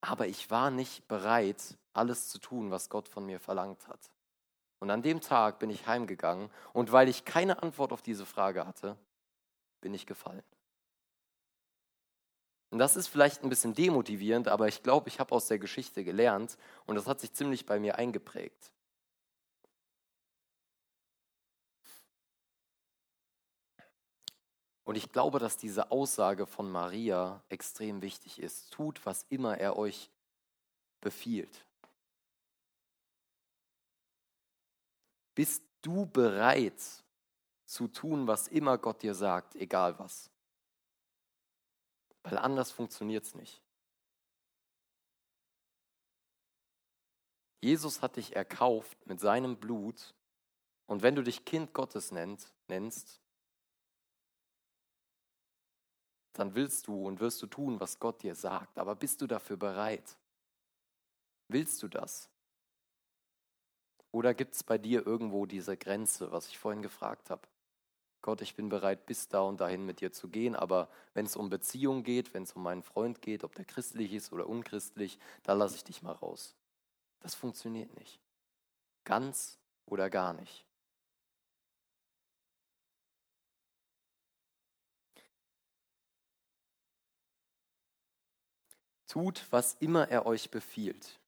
Aber 0.00 0.26
ich 0.26 0.50
war 0.50 0.70
nicht 0.70 1.06
bereit, 1.08 1.76
alles 1.92 2.28
zu 2.28 2.38
tun, 2.38 2.70
was 2.70 2.88
Gott 2.88 3.08
von 3.08 3.26
mir 3.26 3.40
verlangt 3.40 3.86
hat. 3.88 4.10
Und 4.78 4.90
an 4.90 5.02
dem 5.02 5.20
Tag 5.20 5.58
bin 5.58 5.68
ich 5.68 5.86
heimgegangen 5.86 6.50
und 6.72 6.90
weil 6.90 7.08
ich 7.08 7.24
keine 7.24 7.62
Antwort 7.62 7.92
auf 7.92 8.00
diese 8.00 8.24
Frage 8.24 8.66
hatte, 8.66 8.96
bin 9.80 9.92
ich 9.92 10.06
gefallen. 10.06 10.42
Und 12.70 12.78
das 12.78 12.96
ist 12.96 13.08
vielleicht 13.08 13.42
ein 13.42 13.48
bisschen 13.48 13.74
demotivierend, 13.74 14.48
aber 14.48 14.68
ich 14.68 14.82
glaube, 14.82 15.08
ich 15.08 15.18
habe 15.18 15.34
aus 15.34 15.48
der 15.48 15.58
Geschichte 15.58 16.04
gelernt 16.04 16.56
und 16.86 16.94
das 16.94 17.06
hat 17.06 17.20
sich 17.20 17.32
ziemlich 17.32 17.66
bei 17.66 17.80
mir 17.80 17.96
eingeprägt. 17.96 18.72
Und 24.90 24.96
ich 24.96 25.12
glaube, 25.12 25.38
dass 25.38 25.56
diese 25.56 25.92
Aussage 25.92 26.48
von 26.48 26.68
Maria 26.68 27.40
extrem 27.48 28.02
wichtig 28.02 28.40
ist. 28.40 28.72
Tut, 28.72 29.06
was 29.06 29.24
immer 29.28 29.56
er 29.56 29.76
euch 29.76 30.10
befiehlt. 31.00 31.64
Bist 35.36 35.62
du 35.82 36.06
bereit 36.06 36.82
zu 37.66 37.86
tun, 37.86 38.26
was 38.26 38.48
immer 38.48 38.78
Gott 38.78 39.02
dir 39.02 39.14
sagt, 39.14 39.54
egal 39.54 39.96
was? 40.00 40.28
Weil 42.24 42.38
anders 42.38 42.72
funktioniert 42.72 43.24
es 43.24 43.36
nicht. 43.36 43.62
Jesus 47.60 48.02
hat 48.02 48.16
dich 48.16 48.34
erkauft 48.34 49.06
mit 49.06 49.20
seinem 49.20 49.56
Blut 49.56 50.16
und 50.86 51.02
wenn 51.02 51.14
du 51.14 51.22
dich 51.22 51.44
Kind 51.44 51.74
Gottes 51.74 52.10
nennst, 52.10 53.19
dann 56.32 56.54
willst 56.54 56.86
du 56.86 57.06
und 57.06 57.20
wirst 57.20 57.42
du 57.42 57.46
tun, 57.46 57.80
was 57.80 57.98
Gott 57.98 58.22
dir 58.22 58.34
sagt. 58.34 58.78
Aber 58.78 58.94
bist 58.94 59.20
du 59.20 59.26
dafür 59.26 59.56
bereit? 59.56 60.16
Willst 61.48 61.82
du 61.82 61.88
das? 61.88 62.28
Oder 64.12 64.34
gibt 64.34 64.54
es 64.54 64.64
bei 64.64 64.78
dir 64.78 65.06
irgendwo 65.06 65.46
diese 65.46 65.76
Grenze, 65.76 66.32
was 66.32 66.48
ich 66.48 66.58
vorhin 66.58 66.82
gefragt 66.82 67.30
habe? 67.30 67.42
Gott, 68.22 68.42
ich 68.42 68.54
bin 68.54 68.68
bereit, 68.68 69.06
bis 69.06 69.28
da 69.28 69.40
und 69.40 69.60
dahin 69.60 69.86
mit 69.86 70.00
dir 70.00 70.12
zu 70.12 70.28
gehen, 70.28 70.54
aber 70.54 70.90
wenn 71.14 71.24
es 71.24 71.36
um 71.36 71.48
Beziehung 71.48 72.02
geht, 72.02 72.34
wenn 72.34 72.42
es 72.42 72.52
um 72.52 72.62
meinen 72.62 72.82
Freund 72.82 73.22
geht, 73.22 73.44
ob 73.44 73.54
der 73.54 73.64
christlich 73.64 74.12
ist 74.12 74.32
oder 74.32 74.46
unchristlich, 74.46 75.18
da 75.42 75.54
lasse 75.54 75.76
ich 75.76 75.84
dich 75.84 76.02
mal 76.02 76.12
raus. 76.12 76.54
Das 77.20 77.34
funktioniert 77.34 77.96
nicht. 77.98 78.20
Ganz 79.04 79.58
oder 79.86 80.10
gar 80.10 80.34
nicht. 80.34 80.66
Tut, 89.10 89.44
was 89.50 89.74
immer 89.80 90.08
er 90.08 90.24
euch 90.24 90.52
befiehlt. 90.52 91.18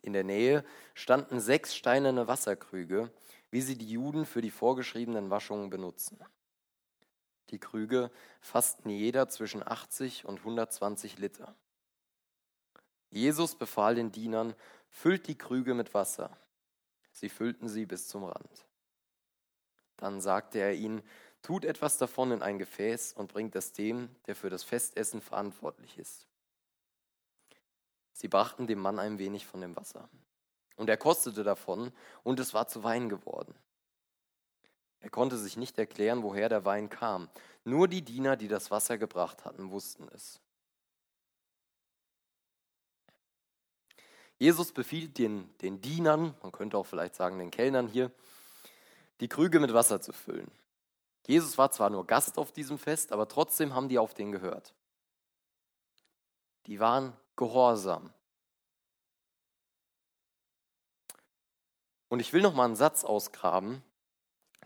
In 0.00 0.14
der 0.14 0.24
Nähe 0.24 0.64
standen 0.94 1.38
sechs 1.38 1.76
steinerne 1.76 2.28
Wasserkrüge, 2.28 3.12
wie 3.50 3.60
sie 3.60 3.76
die 3.76 3.90
Juden 3.90 4.24
für 4.24 4.40
die 4.40 4.50
vorgeschriebenen 4.50 5.28
Waschungen 5.28 5.68
benutzen. 5.68 6.18
Die 7.50 7.58
Krüge 7.58 8.10
fassten 8.40 8.88
jeder 8.88 9.28
zwischen 9.28 9.62
80 9.68 10.24
und 10.24 10.38
120 10.38 11.18
Liter. 11.18 11.54
Jesus 13.10 13.54
befahl 13.54 13.94
den 13.94 14.10
Dienern, 14.10 14.54
füllt 14.88 15.26
die 15.26 15.36
Krüge 15.36 15.74
mit 15.74 15.92
Wasser. 15.92 16.34
Sie 17.12 17.28
füllten 17.28 17.68
sie 17.68 17.84
bis 17.84 18.08
zum 18.08 18.24
Rand. 18.24 18.66
Dann 19.98 20.22
sagte 20.22 20.58
er 20.58 20.72
ihnen, 20.72 21.02
tut 21.42 21.66
etwas 21.66 21.98
davon 21.98 22.32
in 22.32 22.40
ein 22.40 22.58
Gefäß 22.58 23.12
und 23.12 23.30
bringt 23.30 23.54
es 23.56 23.74
dem, 23.74 24.08
der 24.26 24.34
für 24.34 24.48
das 24.48 24.64
Festessen 24.64 25.20
verantwortlich 25.20 25.98
ist. 25.98 26.26
Sie 28.16 28.28
brachten 28.28 28.66
dem 28.66 28.78
Mann 28.78 28.98
ein 28.98 29.18
wenig 29.18 29.46
von 29.46 29.60
dem 29.60 29.76
Wasser. 29.76 30.08
Und 30.76 30.88
er 30.88 30.96
kostete 30.96 31.44
davon, 31.44 31.92
und 32.22 32.40
es 32.40 32.54
war 32.54 32.66
zu 32.66 32.82
Wein 32.82 33.10
geworden. 33.10 33.54
Er 35.00 35.10
konnte 35.10 35.36
sich 35.36 35.58
nicht 35.58 35.76
erklären, 35.76 36.22
woher 36.22 36.48
der 36.48 36.64
Wein 36.64 36.88
kam. 36.88 37.28
Nur 37.62 37.88
die 37.88 38.00
Diener, 38.00 38.36
die 38.36 38.48
das 38.48 38.70
Wasser 38.70 38.96
gebracht 38.96 39.44
hatten, 39.44 39.70
wussten 39.70 40.08
es. 40.14 40.40
Jesus 44.38 44.72
befiehlt 44.72 45.18
den, 45.18 45.54
den 45.58 45.82
Dienern, 45.82 46.34
man 46.42 46.52
könnte 46.52 46.78
auch 46.78 46.86
vielleicht 46.86 47.16
sagen 47.16 47.38
den 47.38 47.50
Kellnern 47.50 47.86
hier, 47.86 48.10
die 49.20 49.28
Krüge 49.28 49.60
mit 49.60 49.74
Wasser 49.74 50.00
zu 50.00 50.14
füllen. 50.14 50.50
Jesus 51.26 51.58
war 51.58 51.70
zwar 51.70 51.90
nur 51.90 52.06
Gast 52.06 52.38
auf 52.38 52.50
diesem 52.50 52.78
Fest, 52.78 53.12
aber 53.12 53.28
trotzdem 53.28 53.74
haben 53.74 53.90
die 53.90 53.98
auf 53.98 54.14
den 54.14 54.32
gehört. 54.32 54.74
Die 56.64 56.80
waren 56.80 57.14
Gehorsam. 57.36 58.12
Und 62.08 62.20
ich 62.20 62.32
will 62.32 62.42
noch 62.42 62.54
mal 62.54 62.64
einen 62.64 62.76
Satz 62.76 63.04
ausgraben, 63.04 63.82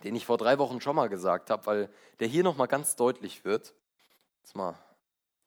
den 0.05 0.15
ich 0.15 0.27
vor 0.27 0.39
drei 0.39 0.59
Wochen 0.59 0.81
schon 0.81 0.97
mal 0.97 1.09
gesagt 1.09 1.51
habe, 1.51 1.67
weil 1.67 1.91
der 2.21 2.29
hier 2.29 2.45
noch 2.45 2.57
mal 2.57 2.67
ganz 2.67 2.97
deutlich 2.97 3.45
wird. 3.45 3.75
Jetzt 4.43 4.55
mal 4.55 4.79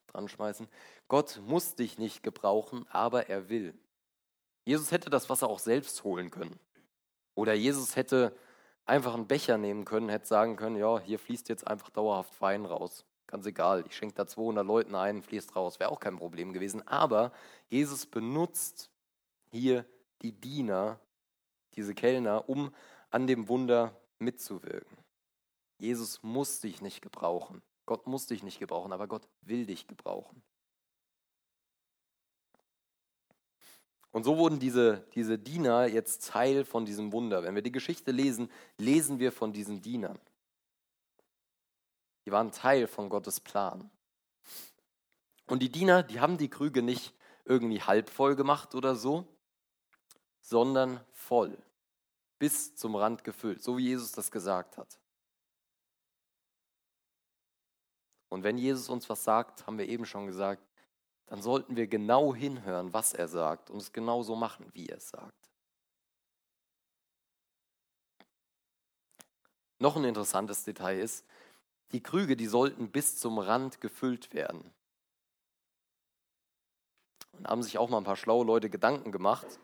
dran 0.07 0.27
schmeißen. 0.27 0.67
Gott 1.07 1.41
muss 1.45 1.75
dich 1.75 1.97
nicht 1.97 2.23
gebrauchen, 2.23 2.85
aber 2.89 3.29
er 3.29 3.49
will. 3.49 3.77
Jesus 4.65 4.91
hätte 4.91 5.09
das 5.09 5.29
Wasser 5.29 5.47
auch 5.47 5.59
selbst 5.59 6.03
holen 6.03 6.29
können. 6.29 6.59
Oder 7.35 7.53
Jesus 7.53 7.95
hätte 7.95 8.35
einfach 8.85 9.13
einen 9.13 9.27
Becher 9.27 9.57
nehmen 9.57 9.85
können, 9.85 10.09
hätte 10.09 10.27
sagen 10.27 10.55
können, 10.55 10.75
ja, 10.75 10.99
hier 10.99 11.19
fließt 11.19 11.49
jetzt 11.49 11.67
einfach 11.67 11.89
dauerhaft 11.89 12.39
Wein 12.41 12.65
raus. 12.65 13.05
Ganz 13.33 13.47
egal, 13.47 13.83
ich 13.87 13.95
schenke 13.95 14.13
da 14.13 14.27
200 14.27 14.63
Leuten 14.63 14.93
ein, 14.93 15.23
fließt 15.23 15.55
raus, 15.55 15.79
wäre 15.79 15.89
auch 15.89 15.99
kein 15.99 16.17
Problem 16.17 16.53
gewesen. 16.53 16.87
Aber 16.87 17.31
Jesus 17.67 18.05
benutzt 18.05 18.91
hier 19.49 19.85
die 20.21 20.33
Diener, 20.33 20.99
diese 21.73 21.95
Kellner, 21.95 22.47
um 22.47 22.71
an 23.09 23.25
dem 23.25 23.47
Wunder 23.47 23.99
mitzuwirken. 24.19 24.99
Jesus 25.79 26.21
muss 26.21 26.59
dich 26.59 26.83
nicht 26.83 27.01
gebrauchen. 27.01 27.63
Gott 27.87 28.05
muss 28.05 28.27
dich 28.27 28.43
nicht 28.43 28.59
gebrauchen, 28.59 28.93
aber 28.93 29.07
Gott 29.07 29.27
will 29.41 29.65
dich 29.65 29.87
gebrauchen. 29.87 30.43
Und 34.11 34.25
so 34.25 34.37
wurden 34.37 34.59
diese, 34.59 35.07
diese 35.15 35.39
Diener 35.39 35.87
jetzt 35.87 36.27
Teil 36.29 36.65
von 36.65 36.85
diesem 36.85 37.11
Wunder. 37.11 37.41
Wenn 37.41 37.55
wir 37.55 37.63
die 37.63 37.71
Geschichte 37.71 38.11
lesen, 38.11 38.51
lesen 38.77 39.17
wir 39.17 39.31
von 39.31 39.53
diesen 39.53 39.81
Dienern. 39.81 40.19
Die 42.25 42.31
waren 42.31 42.51
Teil 42.51 42.87
von 42.87 43.09
Gottes 43.09 43.39
Plan. 43.39 43.89
Und 45.47 45.59
die 45.59 45.69
Diener, 45.69 46.03
die 46.03 46.19
haben 46.19 46.37
die 46.37 46.49
Krüge 46.49 46.81
nicht 46.81 47.13
irgendwie 47.45 47.81
halb 47.81 48.09
voll 48.09 48.35
gemacht 48.35 48.75
oder 48.75 48.95
so, 48.95 49.27
sondern 50.39 51.03
voll, 51.11 51.57
bis 52.39 52.75
zum 52.75 52.95
Rand 52.95 53.23
gefüllt, 53.23 53.61
so 53.63 53.77
wie 53.77 53.83
Jesus 53.83 54.11
das 54.11 54.31
gesagt 54.31 54.77
hat. 54.77 54.99
Und 58.29 58.43
wenn 58.43 58.57
Jesus 58.57 58.89
uns 58.89 59.07
was 59.09 59.23
sagt, 59.23 59.67
haben 59.67 59.77
wir 59.77 59.87
eben 59.87 60.05
schon 60.05 60.25
gesagt, 60.25 60.67
dann 61.27 61.41
sollten 61.41 61.75
wir 61.75 61.87
genau 61.87 62.33
hinhören, 62.33 62.93
was 62.93 63.13
er 63.13 63.27
sagt 63.27 63.69
und 63.69 63.77
es 63.77 63.93
genauso 63.93 64.35
machen, 64.35 64.69
wie 64.73 64.87
er 64.87 64.97
es 64.97 65.09
sagt. 65.09 65.49
Noch 69.79 69.95
ein 69.95 70.03
interessantes 70.03 70.63
Detail 70.63 70.99
ist, 70.99 71.25
die 71.93 72.01
Krüge, 72.01 72.35
die 72.35 72.47
sollten 72.47 72.89
bis 72.91 73.17
zum 73.17 73.37
Rand 73.37 73.79
gefüllt 73.79 74.33
werden. 74.33 74.73
Und 77.31 77.47
haben 77.47 77.63
sich 77.63 77.77
auch 77.77 77.89
mal 77.89 77.97
ein 77.97 78.03
paar 78.03 78.17
schlaue 78.17 78.45
Leute 78.45 78.69
Gedanken 78.69 79.11
gemacht. 79.11 79.59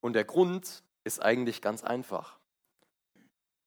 Und 0.00 0.14
der 0.14 0.24
Grund 0.24 0.82
ist 1.04 1.20
eigentlich 1.20 1.60
ganz 1.60 1.84
einfach. 1.84 2.38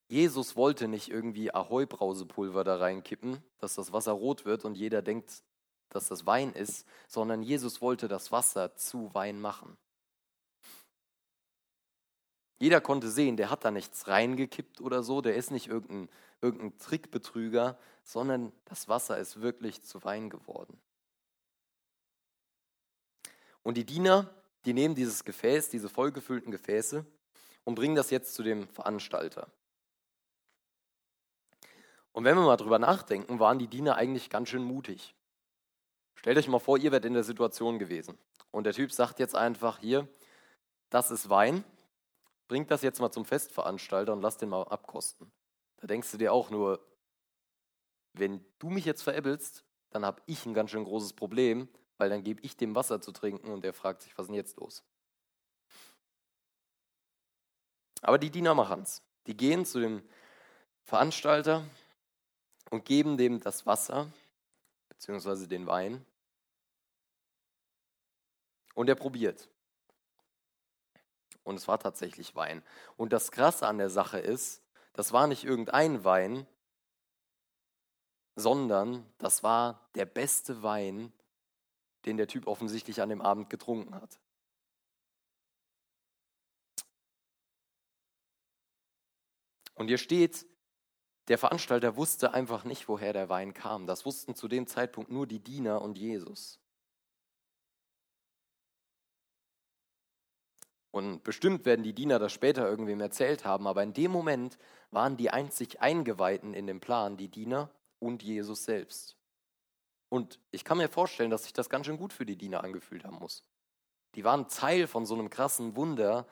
Jesus 0.09 0.55
wollte 0.55 0.87
nicht 0.87 1.09
irgendwie 1.09 1.53
Ahoi-Brausepulver 1.53 2.63
da 2.63 2.77
reinkippen, 2.77 3.43
dass 3.59 3.75
das 3.75 3.91
Wasser 3.91 4.13
rot 4.13 4.45
wird 4.45 4.63
und 4.63 4.75
jeder 4.75 5.01
denkt, 5.01 5.43
dass 5.89 6.07
das 6.07 6.25
Wein 6.25 6.53
ist, 6.53 6.87
sondern 7.07 7.43
Jesus 7.43 7.81
wollte 7.81 8.07
das 8.07 8.31
Wasser 8.31 8.75
zu 8.75 9.13
Wein 9.13 9.39
machen. 9.41 9.77
Jeder 12.59 12.81
konnte 12.81 13.09
sehen, 13.09 13.37
der 13.37 13.49
hat 13.51 13.65
da 13.65 13.71
nichts 13.71 14.07
reingekippt 14.07 14.81
oder 14.81 15.03
so, 15.03 15.21
der 15.21 15.35
ist 15.35 15.51
nicht 15.51 15.67
irgendein, 15.67 16.09
irgendein 16.41 16.77
Trickbetrüger, 16.77 17.77
sondern 18.03 18.51
das 18.65 18.87
Wasser 18.87 19.17
ist 19.17 19.41
wirklich 19.41 19.83
zu 19.83 20.03
Wein 20.03 20.29
geworden. 20.29 20.79
Und 23.63 23.75
die 23.75 23.85
Diener, 23.85 24.33
die 24.65 24.73
nehmen 24.73 24.95
dieses 24.95 25.23
Gefäß, 25.23 25.69
diese 25.69 25.89
vollgefüllten 25.89 26.51
Gefäße 26.51 27.05
und 27.63 27.75
bringen 27.75 27.95
das 27.95 28.11
jetzt 28.11 28.33
zu 28.33 28.43
dem 28.43 28.67
Veranstalter. 28.69 29.51
Und 32.13 32.23
wenn 32.23 32.35
wir 32.35 32.43
mal 32.43 32.57
drüber 32.57 32.79
nachdenken, 32.79 33.39
waren 33.39 33.59
die 33.59 33.67
Diener 33.67 33.95
eigentlich 33.95 34.29
ganz 34.29 34.49
schön 34.49 34.63
mutig. 34.63 35.13
Stellt 36.15 36.37
euch 36.37 36.47
mal 36.47 36.59
vor, 36.59 36.77
ihr 36.77 36.91
wärt 36.91 37.05
in 37.05 37.13
der 37.13 37.23
Situation 37.23 37.77
gewesen. 37.77 38.17
Und 38.51 38.63
der 38.63 38.73
Typ 38.73 38.91
sagt 38.91 39.19
jetzt 39.19 39.35
einfach 39.35 39.79
hier, 39.79 40.07
das 40.89 41.11
ist 41.11 41.29
Wein, 41.29 41.63
bring 42.47 42.65
das 42.65 42.81
jetzt 42.81 42.99
mal 42.99 43.11
zum 43.11 43.25
Festveranstalter 43.25 44.13
und 44.13 44.21
lass 44.21 44.37
den 44.37 44.49
mal 44.49 44.63
abkosten. 44.63 45.31
Da 45.77 45.87
denkst 45.87 46.11
du 46.11 46.17
dir 46.17 46.33
auch 46.33 46.49
nur, 46.49 46.85
wenn 48.13 48.43
du 48.59 48.69
mich 48.69 48.85
jetzt 48.85 49.03
veräppelst, 49.03 49.63
dann 49.91 50.05
habe 50.05 50.21
ich 50.25 50.45
ein 50.45 50.53
ganz 50.53 50.71
schön 50.71 50.83
großes 50.83 51.13
Problem, 51.13 51.69
weil 51.97 52.09
dann 52.09 52.23
gebe 52.23 52.41
ich 52.41 52.57
dem 52.57 52.75
Wasser 52.75 53.01
zu 53.01 53.11
trinken 53.11 53.51
und 53.51 53.63
der 53.63 53.73
fragt 53.73 54.01
sich, 54.01 54.17
was 54.17 54.23
ist 54.23 54.27
denn 54.27 54.35
jetzt 54.35 54.57
los? 54.57 54.83
Aber 58.01 58.17
die 58.17 58.29
Diener 58.29 58.53
machen 58.53 58.81
es. 58.81 59.01
Die 59.25 59.35
gehen 59.35 59.65
zu 59.65 59.79
dem 59.79 60.03
Veranstalter 60.83 61.65
und 62.69 62.85
geben 62.85 63.17
dem 63.17 63.39
das 63.39 63.65
Wasser 63.65 64.11
beziehungsweise 64.89 65.47
den 65.47 65.67
Wein. 65.67 66.05
Und 68.73 68.89
er 68.89 68.95
probiert. 68.95 69.49
Und 71.43 71.55
es 71.55 71.67
war 71.67 71.79
tatsächlich 71.79 72.35
Wein. 72.35 72.63
Und 72.95 73.13
das 73.13 73.31
Krasse 73.31 73.67
an 73.67 73.77
der 73.77 73.89
Sache 73.89 74.19
ist, 74.19 74.61
das 74.97 75.13
war 75.13 75.27
nicht 75.27 75.43
irgendein 75.43 76.03
Wein, 76.03 76.47
sondern 78.35 79.05
das 79.19 79.43
war 79.43 79.87
der 79.93 80.05
beste 80.05 80.63
Wein, 80.63 81.13
den 82.05 82.17
der 82.17 82.27
Typ 82.27 82.47
offensichtlich 82.47 82.99
an 82.99 83.09
dem 83.09 83.21
Abend 83.21 83.51
getrunken 83.51 83.93
hat. 83.93 84.19
Und 89.75 89.87
hier 89.87 89.99
steht, 89.99 90.47
der 91.27 91.37
Veranstalter 91.37 91.95
wusste 91.95 92.33
einfach 92.33 92.63
nicht, 92.63 92.89
woher 92.89 93.13
der 93.13 93.29
Wein 93.29 93.53
kam. 93.53 93.85
Das 93.85 94.03
wussten 94.03 94.33
zu 94.33 94.47
dem 94.47 94.65
Zeitpunkt 94.65 95.11
nur 95.11 95.27
die 95.27 95.39
Diener 95.39 95.83
und 95.83 95.99
Jesus. 95.99 96.59
Und 100.91 101.23
bestimmt 101.23 101.65
werden 101.65 101.83
die 101.83 101.93
Diener 101.93 102.17
das 102.19 102.33
später 102.33 102.67
irgendwem 102.67 103.01
erzählt 103.01 103.45
haben, 103.45 103.67
aber 103.67 103.83
in 103.83 103.93
dem 103.93 104.11
Moment 104.11 104.57
waren 104.91 105.17
die 105.17 105.29
einzig 105.29 105.81
Eingeweihten 105.81 106.53
in 106.53 106.65
dem 106.65 106.79
Plan 106.79 107.17
die 107.17 107.27
Diener 107.27 107.69
und 107.99 108.23
Jesus 108.23 108.63
selbst. 108.63 109.15
Und 110.09 110.39
ich 110.51 110.63
kann 110.63 110.77
mir 110.77 110.87
vorstellen, 110.87 111.29
dass 111.29 111.43
sich 111.43 111.53
das 111.53 111.69
ganz 111.69 111.85
schön 111.85 111.97
gut 111.97 112.13
für 112.13 112.25
die 112.25 112.37
Diener 112.37 112.63
angefühlt 112.63 113.03
haben 113.03 113.19
muss. 113.19 113.43
Die 114.15 114.23
waren 114.23 114.47
Teil 114.47 114.87
von 114.87 115.05
so 115.05 115.13
einem 115.13 115.29
krassen 115.29 115.75
Wunder, 115.75 116.25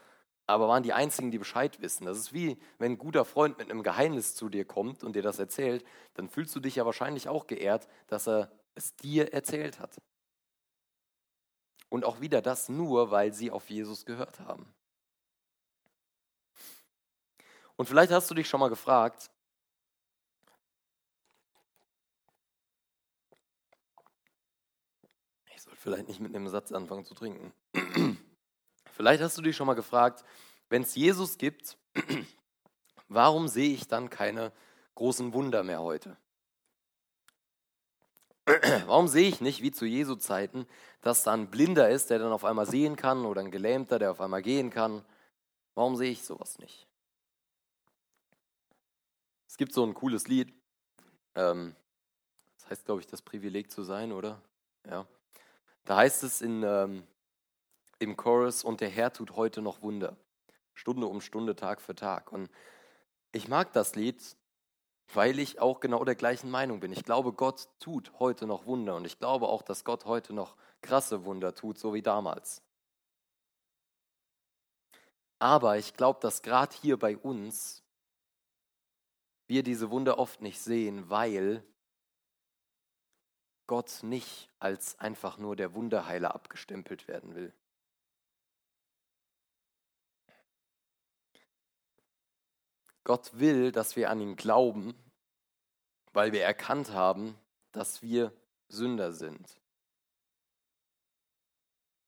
aber 0.48 0.68
waren 0.68 0.84
die 0.84 0.94
einzigen, 0.94 1.32
die 1.32 1.38
Bescheid 1.38 1.82
wissen. 1.82 2.06
Das 2.06 2.18
ist 2.18 2.34
wie, 2.34 2.58
wenn 2.78 2.94
ein 2.94 2.98
guter 2.98 3.26
Freund 3.26 3.58
mit 3.58 3.70
einem 3.70 3.84
Geheimnis 3.84 4.36
zu 4.36 4.48
dir 4.50 4.66
kommt 4.66 5.04
und 5.04 5.16
dir 5.16 5.22
das 5.22 5.40
erzählt, 5.40 5.84
dann 6.14 6.30
fühlst 6.30 6.56
du 6.56 6.60
dich 6.60 6.76
ja 6.76 6.86
wahrscheinlich 6.86 7.28
auch 7.28 7.48
geehrt, 7.48 7.88
dass 8.08 8.28
er 8.28 8.52
es 8.76 8.96
dir 8.96 9.34
erzählt 9.34 9.80
hat. 9.80 10.00
Und 11.90 12.04
auch 12.04 12.22
wieder 12.22 12.42
das 12.42 12.70
nur, 12.70 13.12
weil 13.12 13.34
sie 13.34 13.52
auf 13.52 13.70
Jesus 13.70 14.06
gehört 14.06 14.40
haben. 14.40 14.74
Und 17.76 17.88
vielleicht 17.88 18.12
hast 18.12 18.30
du 18.30 18.36
dich 18.36 18.48
schon 18.48 18.60
mal 18.60 18.70
gefragt, 18.70 19.30
ich 25.54 25.62
soll 25.62 25.76
vielleicht 25.76 26.08
nicht 26.08 26.20
mit 26.20 26.36
einem 26.36 26.48
Satz 26.48 26.72
anfangen 26.72 27.06
zu 27.06 27.14
trinken. 27.14 27.54
Vielleicht 28.92 29.22
hast 29.22 29.38
du 29.38 29.42
dich 29.42 29.58
schon 29.58 29.68
mal 29.68 29.74
gefragt, 29.74 30.24
wenn 30.70 30.84
es 30.84 30.96
Jesus 30.96 31.38
gibt, 31.38 31.78
warum 33.10 33.50
sehe 33.50 33.74
ich 33.74 33.90
dann 33.90 34.10
keine 34.10 34.54
großen 34.96 35.34
Wunder 35.34 35.64
mehr 35.64 35.82
heute? 35.82 36.16
Warum 38.86 39.08
sehe 39.08 39.28
ich 39.28 39.42
nicht, 39.42 39.62
wie 39.62 39.72
zu 39.72 39.86
Jesu 39.86 40.16
Zeiten, 40.16 40.68
dass 41.02 41.24
da 41.24 41.34
ein 41.34 41.50
Blinder 41.50 41.90
ist, 41.90 42.10
der 42.10 42.20
dann 42.20 42.32
auf 42.32 42.46
einmal 42.46 42.68
sehen 42.68 42.96
kann 42.96 43.26
oder 43.26 43.42
ein 43.42 43.52
Gelähmter, 43.52 43.98
der 43.98 44.12
auf 44.12 44.22
einmal 44.22 44.42
gehen 44.42 44.70
kann? 44.70 45.04
Warum 45.74 45.96
sehe 45.96 46.12
ich 46.12 46.24
sowas 46.24 46.60
nicht? 46.60 46.88
Es 49.48 49.58
gibt 49.58 49.74
so 49.74 49.84
ein 49.84 49.94
cooles 49.94 50.28
Lied, 50.28 50.54
ähm, 51.34 51.76
das 52.58 52.70
heißt, 52.70 52.86
glaube 52.86 53.02
ich, 53.02 53.08
das 53.08 53.22
Privileg 53.22 53.72
zu 53.72 53.84
sein, 53.84 54.12
oder? 54.12 54.42
Ja. 54.88 55.08
Da 55.86 55.98
heißt 55.98 56.24
es 56.24 56.42
in, 56.42 56.64
ähm, 56.64 57.04
im 58.00 58.16
Chorus, 58.18 58.64
und 58.64 58.82
der 58.82 58.90
Herr 58.90 59.12
tut 59.12 59.36
heute 59.36 59.62
noch 59.62 59.82
Wunder. 59.82 60.18
Stunde 60.74 61.08
um 61.08 61.22
Stunde, 61.22 61.56
Tag 61.56 61.82
für 61.82 61.96
Tag. 61.96 62.32
Und 62.32 62.50
ich 63.32 63.48
mag 63.48 63.72
das 63.74 63.96
Lied, 63.96 64.22
weil 65.14 65.40
ich 65.40 65.60
auch 65.60 65.80
genau 65.80 66.04
der 66.04 66.16
gleichen 66.16 66.50
Meinung 66.50 66.80
bin. 66.80 66.92
Ich 66.92 67.04
glaube, 67.04 67.34
Gott 67.34 67.70
tut 67.80 68.12
heute 68.20 68.48
noch 68.48 68.66
Wunder 68.66 68.96
und 68.96 69.06
ich 69.06 69.20
glaube 69.20 69.48
auch, 69.48 69.62
dass 69.62 69.84
Gott 69.84 70.06
heute 70.06 70.34
noch 70.34 70.56
krasse 70.82 71.26
Wunder 71.26 71.54
tut, 71.54 71.78
so 71.78 71.94
wie 71.94 72.02
damals. 72.02 72.62
Aber 75.40 75.78
ich 75.78 75.94
glaube, 75.94 76.20
dass 76.22 76.42
gerade 76.42 76.76
hier 76.82 76.98
bei 76.98 77.18
uns 77.18 77.84
wir 79.48 79.64
diese 79.64 79.92
Wunder 79.92 80.18
oft 80.18 80.42
nicht 80.42 80.60
sehen, 80.60 81.10
weil 81.10 81.64
Gott 83.68 84.00
nicht 84.04 84.50
als 84.60 85.00
einfach 85.00 85.38
nur 85.38 85.56
der 85.56 85.74
Wunderheiler 85.74 86.34
abgestempelt 86.34 87.08
werden 87.08 87.36
will. 87.36 87.54
Gott 93.06 93.40
will, 93.40 93.72
dass 93.72 93.96
wir 93.96 94.10
an 94.10 94.20
ihn 94.20 94.36
glauben, 94.36 94.94
weil 96.12 96.34
wir 96.34 96.44
erkannt 96.44 96.92
haben, 96.92 97.38
dass 97.72 98.02
wir 98.02 98.34
Sünder 98.68 99.14
sind. 99.14 99.62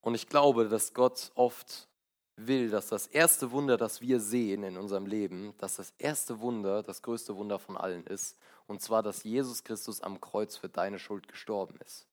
Und 0.01 0.15
ich 0.15 0.27
glaube, 0.27 0.67
dass 0.67 0.93
Gott 0.93 1.31
oft 1.35 1.87
will, 2.35 2.69
dass 2.69 2.87
das 2.87 3.07
erste 3.07 3.51
Wunder, 3.51 3.77
das 3.77 4.01
wir 4.01 4.19
sehen 4.19 4.63
in 4.63 4.77
unserem 4.77 5.05
Leben, 5.05 5.53
dass 5.57 5.75
das 5.75 5.93
erste 5.97 6.39
Wunder 6.39 6.83
das 6.83 7.01
größte 7.01 7.35
Wunder 7.35 7.59
von 7.59 7.77
allen 7.77 8.05
ist. 8.05 8.37
Und 8.67 8.81
zwar, 8.81 9.03
dass 9.03 9.23
Jesus 9.23 9.63
Christus 9.63 10.01
am 10.01 10.21
Kreuz 10.21 10.55
für 10.55 10.69
deine 10.69 10.99
Schuld 10.99 11.27
gestorben 11.27 11.79
ist. 11.85 12.07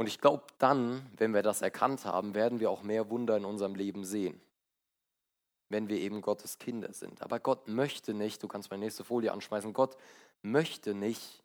Und 0.00 0.06
ich 0.06 0.18
glaube, 0.18 0.44
dann, 0.56 1.04
wenn 1.18 1.34
wir 1.34 1.42
das 1.42 1.60
erkannt 1.60 2.06
haben, 2.06 2.34
werden 2.34 2.58
wir 2.58 2.70
auch 2.70 2.80
mehr 2.80 3.10
Wunder 3.10 3.36
in 3.36 3.44
unserem 3.44 3.74
Leben 3.74 4.06
sehen. 4.06 4.40
Wenn 5.68 5.90
wir 5.90 5.98
eben 5.98 6.22
Gottes 6.22 6.58
Kinder 6.58 6.94
sind. 6.94 7.20
Aber 7.20 7.38
Gott 7.38 7.68
möchte 7.68 8.14
nicht, 8.14 8.42
du 8.42 8.48
kannst 8.48 8.70
meine 8.70 8.86
nächste 8.86 9.04
Folie 9.04 9.30
anschmeißen, 9.30 9.74
Gott 9.74 9.98
möchte 10.40 10.94
nicht 10.94 11.42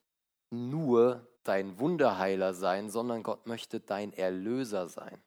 nur 0.51 1.27
dein 1.43 1.79
Wunderheiler 1.79 2.53
sein, 2.53 2.89
sondern 2.89 3.23
Gott 3.23 3.45
möchte 3.45 3.81
dein 3.81 4.13
Erlöser 4.13 4.87
sein. 4.87 5.21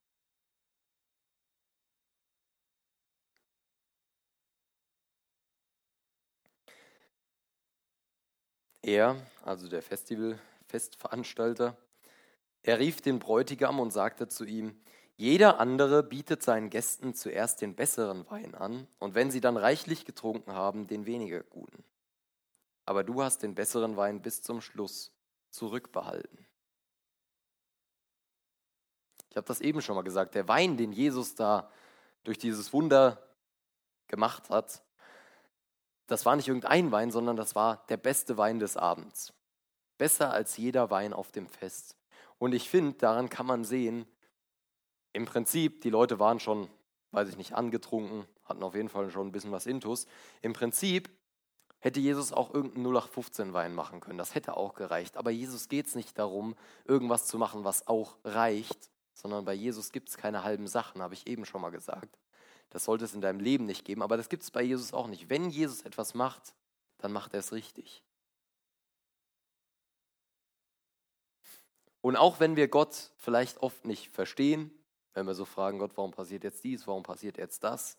Er, 8.80 9.20
also 9.42 9.68
der 9.68 9.82
Festival, 9.82 10.38
Festveranstalter, 10.66 11.76
er 12.62 12.78
rief 12.78 13.00
den 13.00 13.18
Bräutigam 13.18 13.80
und 13.80 13.90
sagte 13.90 14.28
zu 14.28 14.44
ihm, 14.44 14.80
jeder 15.16 15.58
andere 15.58 16.04
bietet 16.04 16.42
seinen 16.42 16.70
Gästen 16.70 17.12
zuerst 17.14 17.60
den 17.60 17.74
besseren 17.74 18.28
Wein 18.30 18.54
an 18.54 18.86
und 18.98 19.14
wenn 19.14 19.30
sie 19.30 19.40
dann 19.40 19.56
reichlich 19.56 20.04
getrunken 20.04 20.52
haben, 20.52 20.86
den 20.86 21.06
weniger 21.06 21.42
guten. 21.42 21.82
Aber 22.84 23.02
du 23.02 23.22
hast 23.22 23.42
den 23.42 23.54
besseren 23.54 23.96
Wein 23.96 24.22
bis 24.22 24.42
zum 24.42 24.60
Schluss 24.60 25.12
zurückbehalten. 25.50 26.46
Ich 29.30 29.36
habe 29.36 29.46
das 29.46 29.60
eben 29.60 29.82
schon 29.82 29.96
mal 29.96 30.02
gesagt, 30.02 30.34
der 30.34 30.48
Wein, 30.48 30.76
den 30.76 30.92
Jesus 30.92 31.34
da 31.34 31.70
durch 32.24 32.38
dieses 32.38 32.72
Wunder 32.72 33.22
gemacht 34.06 34.50
hat, 34.50 34.82
das 36.06 36.24
war 36.24 36.36
nicht 36.36 36.48
irgendein 36.48 36.90
Wein, 36.90 37.10
sondern 37.10 37.36
das 37.36 37.54
war 37.54 37.84
der 37.88 37.98
beste 37.98 38.38
Wein 38.38 38.58
des 38.58 38.76
Abends. 38.76 39.34
Besser 39.98 40.32
als 40.32 40.56
jeder 40.56 40.90
Wein 40.90 41.12
auf 41.12 41.32
dem 41.32 41.46
Fest. 41.48 41.97
Und 42.38 42.54
ich 42.54 42.68
finde, 42.68 42.96
daran 42.98 43.28
kann 43.28 43.46
man 43.46 43.64
sehen, 43.64 44.06
im 45.12 45.24
Prinzip, 45.24 45.80
die 45.80 45.90
Leute 45.90 46.18
waren 46.18 46.40
schon, 46.40 46.68
weiß 47.10 47.28
ich 47.28 47.36
nicht, 47.36 47.54
angetrunken, 47.54 48.26
hatten 48.44 48.62
auf 48.62 48.74
jeden 48.74 48.88
Fall 48.88 49.10
schon 49.10 49.28
ein 49.28 49.32
bisschen 49.32 49.52
was 49.52 49.66
Intus. 49.66 50.06
Im 50.42 50.52
Prinzip 50.52 51.10
hätte 51.80 52.00
Jesus 52.00 52.32
auch 52.32 52.52
irgendeinen 52.52 52.86
0815 52.86 53.52
Wein 53.52 53.74
machen 53.74 54.00
können. 54.00 54.18
Das 54.18 54.34
hätte 54.34 54.56
auch 54.56 54.74
gereicht. 54.74 55.16
Aber 55.16 55.30
Jesus 55.30 55.68
geht 55.68 55.86
es 55.86 55.94
nicht 55.94 56.18
darum, 56.18 56.54
irgendwas 56.84 57.26
zu 57.26 57.38
machen, 57.38 57.64
was 57.64 57.86
auch 57.86 58.16
reicht, 58.24 58.90
sondern 59.14 59.44
bei 59.44 59.54
Jesus 59.54 59.92
gibt 59.92 60.08
es 60.08 60.16
keine 60.16 60.44
halben 60.44 60.66
Sachen, 60.66 61.02
habe 61.02 61.14
ich 61.14 61.26
eben 61.26 61.44
schon 61.44 61.60
mal 61.60 61.70
gesagt. 61.70 62.18
Das 62.70 62.84
sollte 62.84 63.04
es 63.04 63.14
in 63.14 63.20
deinem 63.20 63.40
Leben 63.40 63.66
nicht 63.66 63.84
geben, 63.84 64.02
aber 64.02 64.16
das 64.16 64.28
gibt 64.28 64.42
es 64.42 64.50
bei 64.50 64.62
Jesus 64.62 64.92
auch 64.92 65.06
nicht. 65.06 65.30
Wenn 65.30 65.50
Jesus 65.50 65.82
etwas 65.82 66.14
macht, 66.14 66.54
dann 66.98 67.12
macht 67.12 67.32
er 67.32 67.40
es 67.40 67.52
richtig. 67.52 68.04
Und 72.00 72.16
auch 72.16 72.40
wenn 72.40 72.56
wir 72.56 72.68
Gott 72.68 73.10
vielleicht 73.16 73.58
oft 73.58 73.84
nicht 73.84 74.10
verstehen, 74.10 74.70
wenn 75.14 75.26
wir 75.26 75.34
so 75.34 75.44
fragen, 75.44 75.78
Gott, 75.78 75.96
warum 75.96 76.12
passiert 76.12 76.44
jetzt 76.44 76.62
dies, 76.62 76.86
warum 76.86 77.02
passiert 77.02 77.38
jetzt 77.38 77.64
das, 77.64 77.98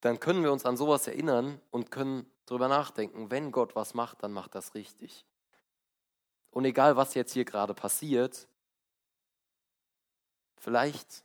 dann 0.00 0.20
können 0.20 0.42
wir 0.42 0.52
uns 0.52 0.64
an 0.64 0.76
sowas 0.76 1.06
erinnern 1.06 1.60
und 1.70 1.90
können 1.90 2.30
darüber 2.46 2.68
nachdenken, 2.68 3.30
wenn 3.30 3.52
Gott 3.52 3.74
was 3.74 3.94
macht, 3.94 4.22
dann 4.22 4.32
macht 4.32 4.54
das 4.54 4.74
richtig. 4.74 5.26
Und 6.50 6.64
egal, 6.64 6.96
was 6.96 7.14
jetzt 7.14 7.32
hier 7.32 7.44
gerade 7.44 7.74
passiert, 7.74 8.48
vielleicht, 10.56 11.24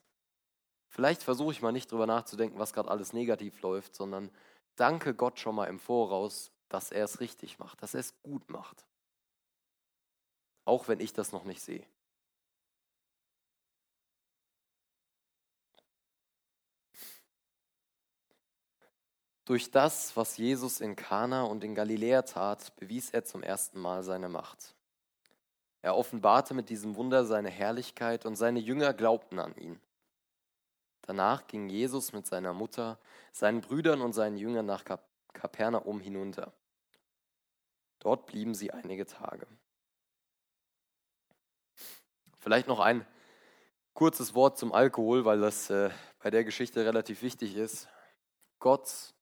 vielleicht 0.90 1.24
versuche 1.24 1.52
ich 1.52 1.62
mal 1.62 1.72
nicht 1.72 1.92
darüber 1.92 2.08
nachzudenken, 2.08 2.60
was 2.60 2.74
gerade 2.74 2.90
alles 2.90 3.14
negativ 3.14 3.62
läuft, 3.62 3.96
sondern 3.96 4.30
danke 4.76 5.14
Gott 5.14 5.40
schon 5.40 5.56
mal 5.56 5.68
im 5.68 5.80
Voraus, 5.80 6.52
dass 6.68 6.92
er 6.92 7.06
es 7.06 7.20
richtig 7.20 7.60
macht, 7.60 7.82
dass 7.82 7.94
er 7.94 8.02
es 8.02 8.22
gut 8.24 8.50
macht 8.50 8.86
auch 10.66 10.88
wenn 10.88 11.00
ich 11.00 11.14
das 11.14 11.32
noch 11.32 11.46
nicht 11.46 11.62
sehe. 11.62 11.86
Durch 19.46 19.70
das, 19.70 20.18
was 20.18 20.38
Jesus 20.38 20.82
in 20.82 20.96
Kana 20.96 21.44
und 21.44 21.64
in 21.64 21.76
Galiläa 21.76 22.24
tat, 22.24 22.76
bewies 22.78 23.12
er 23.12 23.26
zum 23.26 23.44
ersten 23.44 23.80
Mal 23.80 24.04
seine 24.04 24.28
Macht. 24.28 24.74
Er 25.84 25.96
offenbarte 25.96 26.56
mit 26.56 26.70
diesem 26.70 26.96
Wunder 26.96 27.26
seine 27.26 27.52
Herrlichkeit 27.52 28.26
und 28.26 28.36
seine 28.36 28.60
Jünger 28.60 28.92
glaubten 28.92 29.38
an 29.38 29.56
ihn. 29.56 29.80
Danach 31.04 31.46
ging 31.46 31.70
Jesus 31.70 32.12
mit 32.12 32.26
seiner 32.26 32.54
Mutter, 32.54 32.98
seinen 33.32 33.62
Brüdern 33.62 34.02
und 34.02 34.14
seinen 34.14 34.38
Jüngern 34.38 34.66
nach 34.66 34.84
Kap 34.84 35.08
Kapernaum 35.34 36.00
hinunter. 36.00 36.54
Dort 38.00 38.26
blieben 38.26 38.56
sie 38.56 38.72
einige 38.72 39.06
Tage. 39.06 39.46
Vielleicht 42.46 42.68
noch 42.68 42.80
ein 42.80 43.08
kurzes 43.96 44.36
Wort 44.36 44.60
zum 44.60 44.72
Alkohol, 44.72 45.26
weil 45.26 45.42
das 45.42 45.72
äh, 45.72 45.90
bei 46.20 46.30
der 46.30 46.44
Geschichte 46.44 46.86
relativ 46.86 47.24
wichtig 47.24 47.56
ist. 47.56 47.90
Gott 48.60 49.16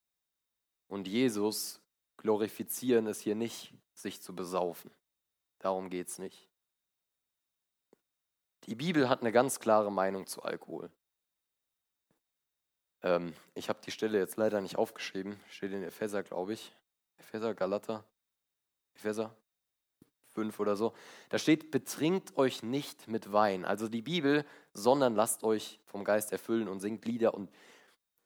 und 0.90 1.08
Jesus 1.08 1.80
glorifizieren 2.18 3.08
es 3.08 3.22
hier 3.22 3.36
nicht, 3.36 3.74
sich 3.94 4.22
zu 4.22 4.36
besaufen. 4.36 4.92
Darum 5.60 5.90
geht 5.90 6.10
es 6.10 6.20
nicht. 6.20 6.50
Die 8.66 8.76
Bibel 8.76 9.08
hat 9.08 9.22
eine 9.22 9.32
ganz 9.32 9.62
klare 9.62 9.90
Meinung 9.90 10.28
zu 10.28 10.44
Alkohol. 10.44 10.92
Ähm, 13.04 13.34
ich 13.54 13.70
habe 13.70 13.80
die 13.86 13.92
Stelle 13.92 14.20
jetzt 14.20 14.36
leider 14.36 14.60
nicht 14.60 14.78
aufgeschrieben, 14.78 15.40
steht 15.50 15.72
in 15.72 15.84
Epheser, 15.84 16.24
glaube 16.24 16.52
ich. 16.52 16.76
Epheser, 17.20 17.56
Galater, 17.56 18.04
Epheser 18.96 19.34
5 20.34 20.60
oder 20.60 20.76
so. 20.76 20.94
Da 21.30 21.40
steht, 21.40 21.72
betrinkt 21.72 22.38
euch 22.38 22.64
nicht 22.64 23.08
mit 23.08 23.32
Wein, 23.32 23.66
also 23.66 23.88
die 23.88 24.02
Bibel, 24.02 24.46
sondern 24.74 25.16
lasst 25.16 25.44
euch 25.44 25.80
vom 25.86 26.04
Geist 26.04 26.32
erfüllen 26.32 26.68
und 26.68 26.80
singt 26.80 27.06
Lieder 27.06 27.34
und 27.34 27.50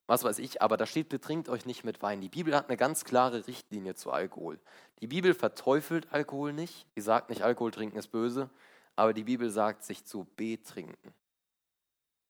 was 0.08 0.24
weiß 0.24 0.40
ich, 0.40 0.62
aber 0.62 0.78
da 0.78 0.86
steht, 0.86 1.10
betrinkt 1.10 1.50
euch 1.50 1.66
nicht 1.66 1.84
mit 1.84 2.02
Wein. 2.02 2.22
Die 2.22 2.30
Bibel 2.30 2.56
hat 2.56 2.70
eine 2.70 2.78
ganz 2.78 3.04
klare 3.04 3.46
Richtlinie 3.46 3.94
zu 3.96 4.10
Alkohol. 4.10 4.58
Die 5.02 5.08
Bibel 5.08 5.34
verteufelt 5.34 6.14
Alkohol 6.14 6.54
nicht. 6.54 6.88
Die 6.96 7.02
sagt 7.02 7.30
nicht, 7.30 7.42
Alkohol 7.42 7.72
trinken 7.72 7.98
ist 7.98 8.08
böse, 8.08 8.50
aber 8.96 9.14
die 9.14 9.26
Bibel 9.26 9.50
sagt, 9.50 9.84
sich 9.84 10.06
zu 10.06 10.26
betrinken. 10.38 11.14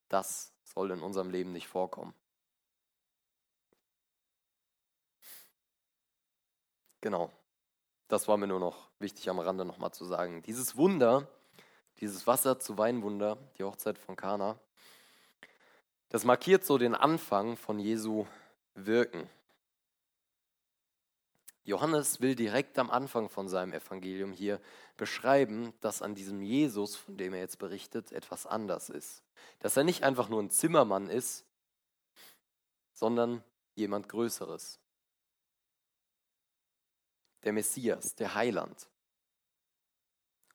Das 0.10 0.54
soll 0.64 0.90
in 0.90 1.02
unserem 1.02 1.30
Leben 1.30 1.52
nicht 1.52 1.68
vorkommen. 1.68 2.16
Genau. 7.02 7.32
Das 8.08 8.28
war 8.28 8.38
mir 8.38 8.48
nur 8.48 8.60
noch 8.60 8.90
wichtig 9.00 9.30
am 9.30 9.40
Rande 9.40 9.66
nochmal 9.66 9.92
zu 9.92 10.06
sagen. 10.06 10.42
Dieses 10.44 10.78
Wunder, 10.78 11.28
dieses 12.00 12.26
Wasser 12.26 12.60
zu 12.60 12.78
Weinwunder, 12.78 13.38
die 13.58 13.64
Hochzeit 13.64 13.98
von 13.98 14.16
Kana, 14.16 14.58
das 16.10 16.24
markiert 16.24 16.66
so 16.66 16.78
den 16.78 16.96
Anfang 16.96 17.58
von 17.58 17.80
Jesu 17.80 18.26
Wirken. 18.76 19.30
Johannes 21.66 22.22
will 22.22 22.34
direkt 22.34 22.80
am 22.80 22.90
Anfang 22.90 23.28
von 23.28 23.50
seinem 23.50 23.74
Evangelium 23.74 24.32
hier 24.32 24.62
beschreiben, 24.96 25.74
dass 25.82 26.02
an 26.02 26.16
diesem 26.16 26.42
Jesus, 26.42 26.96
von 26.96 27.18
dem 27.18 27.34
er 27.34 27.42
jetzt 27.42 27.60
berichtet, 27.60 28.14
etwas 28.14 28.48
anders 28.48 28.90
ist. 28.90 29.22
Dass 29.60 29.76
er 29.76 29.84
nicht 29.84 30.04
einfach 30.04 30.30
nur 30.30 30.42
ein 30.42 30.50
Zimmermann 30.50 31.10
ist, 31.10 31.44
sondern 32.94 33.44
jemand 33.76 34.08
Größeres. 34.08 34.80
Der 37.44 37.54
Messias, 37.54 38.16
der 38.16 38.36
Heiland. 38.36 38.90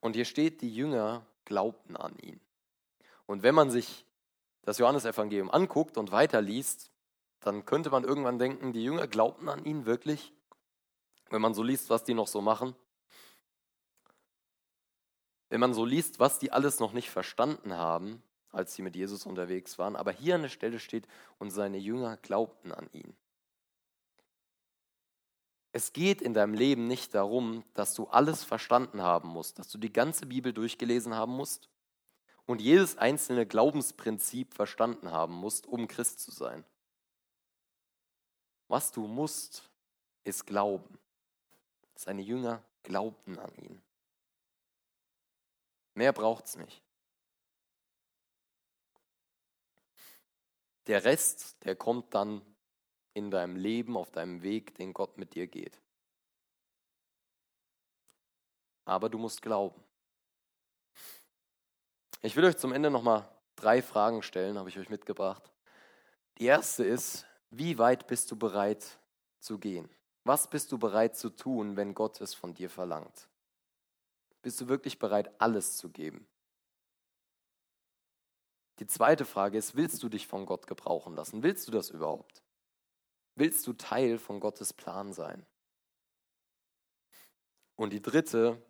Und 0.01 0.15
hier 0.15 0.25
steht, 0.25 0.63
die 0.63 0.75
Jünger 0.75 1.25
glaubten 1.45 1.97
an 1.97 2.19
ihn. 2.19 2.41
Und 3.27 3.43
wenn 3.43 3.55
man 3.55 3.71
sich 3.71 4.05
das 4.63 4.79
Johannesevangelium 4.79 5.51
anguckt 5.51 5.97
und 5.97 6.13
weiterliest, 6.13 6.91
dann 7.41 7.65
könnte 7.65 7.91
man 7.91 8.05
irgendwann 8.05 8.39
denken, 8.39 8.73
die 8.73 8.85
Jünger 8.85 9.07
glaubten 9.07 9.49
an 9.49 9.65
ihn 9.65 9.87
wirklich, 9.87 10.33
wenn 11.31 11.43
man 11.43 11.55
so 11.55 11.63
liest, 11.63 11.91
was 11.91 12.05
die 12.05 12.15
noch 12.15 12.29
so 12.29 12.41
machen. 12.41 12.77
Wenn 15.49 15.61
man 15.61 15.75
so 15.75 15.85
liest, 15.85 16.19
was 16.19 16.39
die 16.39 16.53
alles 16.53 16.79
noch 16.79 16.93
nicht 16.93 17.11
verstanden 17.11 17.75
haben, 17.75 18.23
als 18.51 18.75
sie 18.75 18.83
mit 18.83 18.95
Jesus 18.95 19.27
unterwegs 19.27 19.79
waren. 19.79 19.97
Aber 19.97 20.13
hier 20.13 20.35
an 20.35 20.43
der 20.43 20.49
Stelle 20.49 20.79
steht, 20.79 21.07
und 21.39 21.51
seine 21.51 21.79
Jünger 21.79 22.17
glaubten 22.19 22.73
an 22.73 22.89
ihn. 22.93 23.17
Es 25.73 25.95
geht 25.95 26.21
in 26.21 26.35
deinem 26.35 26.53
Leben 26.53 26.87
nicht 26.87 27.15
darum, 27.15 27.65
dass 27.73 27.95
du 27.95 28.07
alles 28.07 28.45
verstanden 28.45 29.01
haben 29.01 29.29
musst, 29.31 29.59
dass 29.59 29.71
du 29.71 29.79
die 29.79 29.93
ganze 29.93 30.27
Bibel 30.27 30.53
durchgelesen 30.53 31.15
haben 31.15 31.33
musst 31.33 31.71
und 32.45 32.61
jedes 32.61 32.99
einzelne 32.99 33.47
Glaubensprinzip 33.47 34.53
verstanden 34.53 35.11
haben 35.11 35.35
musst, 35.35 35.67
um 35.67 35.89
Christ 35.89 36.21
zu 36.21 36.31
sein. 36.31 36.65
Was 38.69 38.93
du 38.93 39.07
musst, 39.07 39.71
ist 40.25 40.47
glauben. 40.47 40.99
Seine 41.95 42.23
Jünger 42.23 42.63
glaubten 42.83 43.39
an 43.39 43.55
ihn. 43.57 43.83
Mehr 45.95 46.13
braucht 46.13 46.47
es 46.47 46.57
nicht. 46.57 46.83
Der 50.87 51.05
Rest, 51.05 51.65
der 51.65 51.77
kommt 51.77 52.13
dann 52.15 52.43
in 53.15 53.31
deinem 53.31 53.57
Leben, 53.57 53.97
auf 53.97 54.11
deinem 54.11 54.43
Weg, 54.43 54.75
den 54.75 54.93
Gott 54.93 55.19
mit 55.19 55.35
dir 55.35 55.47
geht. 55.47 55.81
Aber 58.85 59.09
du 59.09 59.19
musst 59.19 59.43
glauben. 59.43 59.83
Ich 62.23 62.37
will 62.37 62.45
euch 62.45 62.57
zum 62.57 62.73
Ende 62.73 62.91
nochmal 62.91 63.29
drei 63.57 63.83
Fragen 63.83 64.23
stellen, 64.23 64.59
habe 64.59 64.69
ich 64.69 64.79
euch 64.79 64.89
mitgebracht. 64.89 65.53
Die 66.39 66.47
erste 66.47 66.85
ist, 66.85 67.27
wie 67.51 67.79
weit 67.79 68.07
bist 68.07 68.31
du 68.31 68.37
bereit 68.37 68.99
zu 69.39 69.59
gehen? 69.59 69.89
Was 70.25 70.49
bist 70.49 70.71
du 70.73 70.79
bereit 70.79 71.17
zu 71.17 71.31
tun, 71.31 71.77
wenn 71.77 71.95
Gott 71.95 72.21
es 72.21 72.33
von 72.33 72.55
dir 72.55 72.71
verlangt? 72.71 73.29
Bist 74.41 74.61
du 74.61 74.69
wirklich 74.69 74.99
bereit, 74.99 75.31
alles 75.41 75.77
zu 75.77 75.91
geben? 75.91 76.27
Die 78.79 78.87
zweite 78.87 79.25
Frage 79.25 79.59
ist, 79.59 79.77
willst 79.77 80.03
du 80.03 80.09
dich 80.09 80.27
von 80.27 80.47
Gott 80.47 80.67
gebrauchen 80.67 81.15
lassen? 81.15 81.43
Willst 81.43 81.69
du 81.69 81.73
das 81.73 81.91
überhaupt? 81.91 82.42
Willst 83.35 83.67
du 83.67 83.73
Teil 83.73 84.19
von 84.19 84.41
Gottes 84.41 84.73
Plan 84.73 85.13
sein? 85.13 85.47
Und 87.77 87.93
die 87.93 88.03
dritte, 88.03 88.61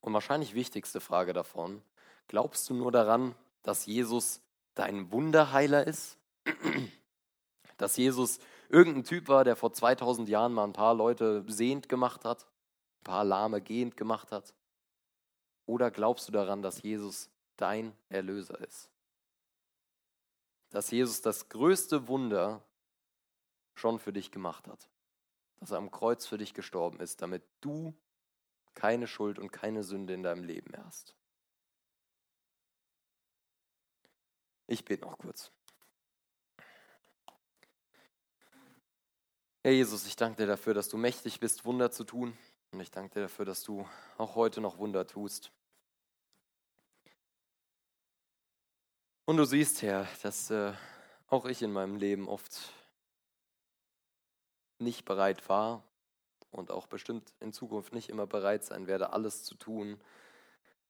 und 0.00 0.12
wahrscheinlich 0.12 0.54
wichtigste 0.54 1.00
Frage 1.00 1.32
davon, 1.32 1.82
glaubst 2.28 2.68
du 2.68 2.74
nur 2.74 2.92
daran, 2.92 3.34
dass 3.62 3.86
Jesus 3.86 4.42
dein 4.74 5.10
Wunderheiler 5.10 5.86
ist? 5.86 6.18
Dass 7.78 7.96
Jesus 7.96 8.38
irgendein 8.68 9.02
Typ 9.04 9.28
war, 9.28 9.42
der 9.42 9.56
vor 9.56 9.72
2000 9.72 10.28
Jahren 10.28 10.52
mal 10.52 10.64
ein 10.64 10.72
paar 10.72 10.94
Leute 10.94 11.44
sehend 11.48 11.88
gemacht 11.88 12.24
hat, 12.24 12.46
ein 13.00 13.04
paar 13.04 13.24
Lahme 13.24 13.60
gehend 13.60 13.96
gemacht 13.96 14.30
hat? 14.30 14.54
Oder 15.66 15.90
glaubst 15.90 16.28
du 16.28 16.32
daran, 16.32 16.62
dass 16.62 16.82
Jesus 16.82 17.30
dein 17.56 17.92
Erlöser 18.08 18.60
ist? 18.60 18.88
Dass 20.70 20.90
Jesus 20.90 21.22
das 21.22 21.48
größte 21.48 22.06
Wunder 22.08 22.62
schon 23.74 23.98
für 23.98 24.12
dich 24.12 24.30
gemacht 24.30 24.68
hat? 24.68 24.88
Dass 25.60 25.70
er 25.70 25.78
am 25.78 25.90
Kreuz 25.90 26.26
für 26.26 26.38
dich 26.38 26.54
gestorben 26.54 27.00
ist, 27.00 27.22
damit 27.22 27.42
du 27.60 27.94
keine 28.74 29.06
Schuld 29.06 29.38
und 29.38 29.52
keine 29.52 29.84
Sünde 29.84 30.14
in 30.14 30.22
deinem 30.22 30.44
Leben 30.44 30.70
mehr 30.70 30.84
hast. 30.84 31.14
Ich 34.66 34.84
bete 34.84 35.04
noch 35.04 35.18
kurz. 35.18 35.52
Herr 39.62 39.72
Jesus, 39.72 40.06
ich 40.06 40.16
danke 40.16 40.42
dir 40.42 40.46
dafür, 40.46 40.74
dass 40.74 40.88
du 40.88 40.96
mächtig 40.96 41.38
bist, 41.38 41.64
Wunder 41.64 41.90
zu 41.90 42.04
tun. 42.04 42.36
Und 42.72 42.80
ich 42.80 42.90
danke 42.90 43.14
dir 43.14 43.20
dafür, 43.20 43.44
dass 43.44 43.62
du 43.62 43.86
auch 44.16 44.34
heute 44.34 44.60
noch 44.60 44.78
Wunder 44.78 45.06
tust. 45.06 45.52
Und 49.24 49.36
du 49.36 49.44
siehst, 49.44 49.82
Herr, 49.82 50.08
dass 50.22 50.50
äh, 50.50 50.72
auch 51.28 51.44
ich 51.44 51.62
in 51.62 51.72
meinem 51.72 51.96
Leben 51.96 52.28
oft 52.28 52.72
nicht 54.82 55.04
bereit 55.04 55.48
war, 55.48 55.82
und 56.52 56.70
auch 56.70 56.86
bestimmt 56.86 57.32
in 57.40 57.52
Zukunft 57.52 57.92
nicht 57.92 58.10
immer 58.10 58.26
bereit 58.26 58.62
sein 58.64 58.86
werde, 58.86 59.12
alles 59.12 59.42
zu 59.42 59.54
tun, 59.54 60.00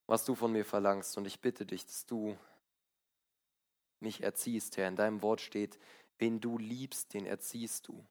was 0.07 0.24
du 0.24 0.34
von 0.34 0.53
mir 0.53 0.64
verlangst. 0.64 1.16
Und 1.16 1.24
ich 1.24 1.40
bitte 1.40 1.64
dich, 1.64 1.86
dass 1.86 2.05
du 2.05 2.36
mich 4.01 4.22
erziehst, 4.22 4.76
Herr. 4.76 4.88
In 4.88 4.97
deinem 4.97 5.22
Wort 5.22 5.40
steht, 5.40 5.78
wen 6.18 6.40
du 6.40 6.59
liebst, 6.59 7.14
den 7.14 7.24
erziehst 7.24 7.86
du. 7.86 8.05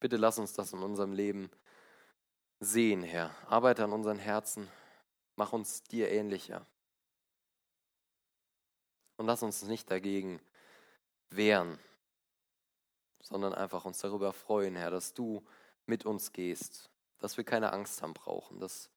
Bitte 0.00 0.16
lass 0.16 0.38
uns 0.38 0.54
das 0.54 0.72
in 0.72 0.82
unserem 0.82 1.12
Leben 1.12 1.50
sehen, 2.58 3.02
Herr. 3.02 3.34
Arbeite 3.46 3.84
an 3.84 3.92
unseren 3.92 4.18
Herzen, 4.18 4.68
mach 5.36 5.52
uns 5.52 5.82
dir 5.82 6.10
ähnlicher. 6.10 6.66
Und 9.18 9.26
lass 9.26 9.42
uns 9.42 9.62
nicht 9.64 9.90
dagegen 9.90 10.40
wehren, 11.28 11.78
sondern 13.22 13.54
einfach 13.54 13.84
uns 13.84 13.98
darüber 13.98 14.32
freuen, 14.32 14.76
Herr, 14.76 14.90
dass 14.90 15.14
du 15.14 15.44
mit 15.86 16.06
uns 16.06 16.32
gehst, 16.32 16.90
dass 17.18 17.36
wir 17.36 17.44
keine 17.44 17.72
Angst 17.72 18.02
haben 18.02 18.14
brauchen, 18.14 18.60
dass, 18.60 18.90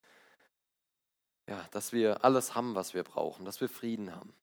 ja, 1.48 1.68
dass 1.72 1.92
wir 1.92 2.24
alles 2.24 2.56
haben, 2.56 2.76
was 2.76 2.94
wir 2.94 3.04
brauchen, 3.04 3.46
dass 3.46 3.62
wir 3.62 3.70
Frieden 3.70 4.16
haben. 4.16 4.34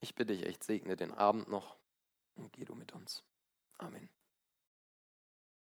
Ich 0.00 0.14
bitte 0.14 0.34
dich 0.34 0.46
echt, 0.46 0.64
segne 0.64 0.96
den 0.96 1.12
Abend 1.12 1.48
noch 1.48 1.76
und 2.34 2.52
geh 2.52 2.64
du 2.64 2.74
mit 2.74 2.92
uns. 2.92 3.22
Amen. 3.78 4.08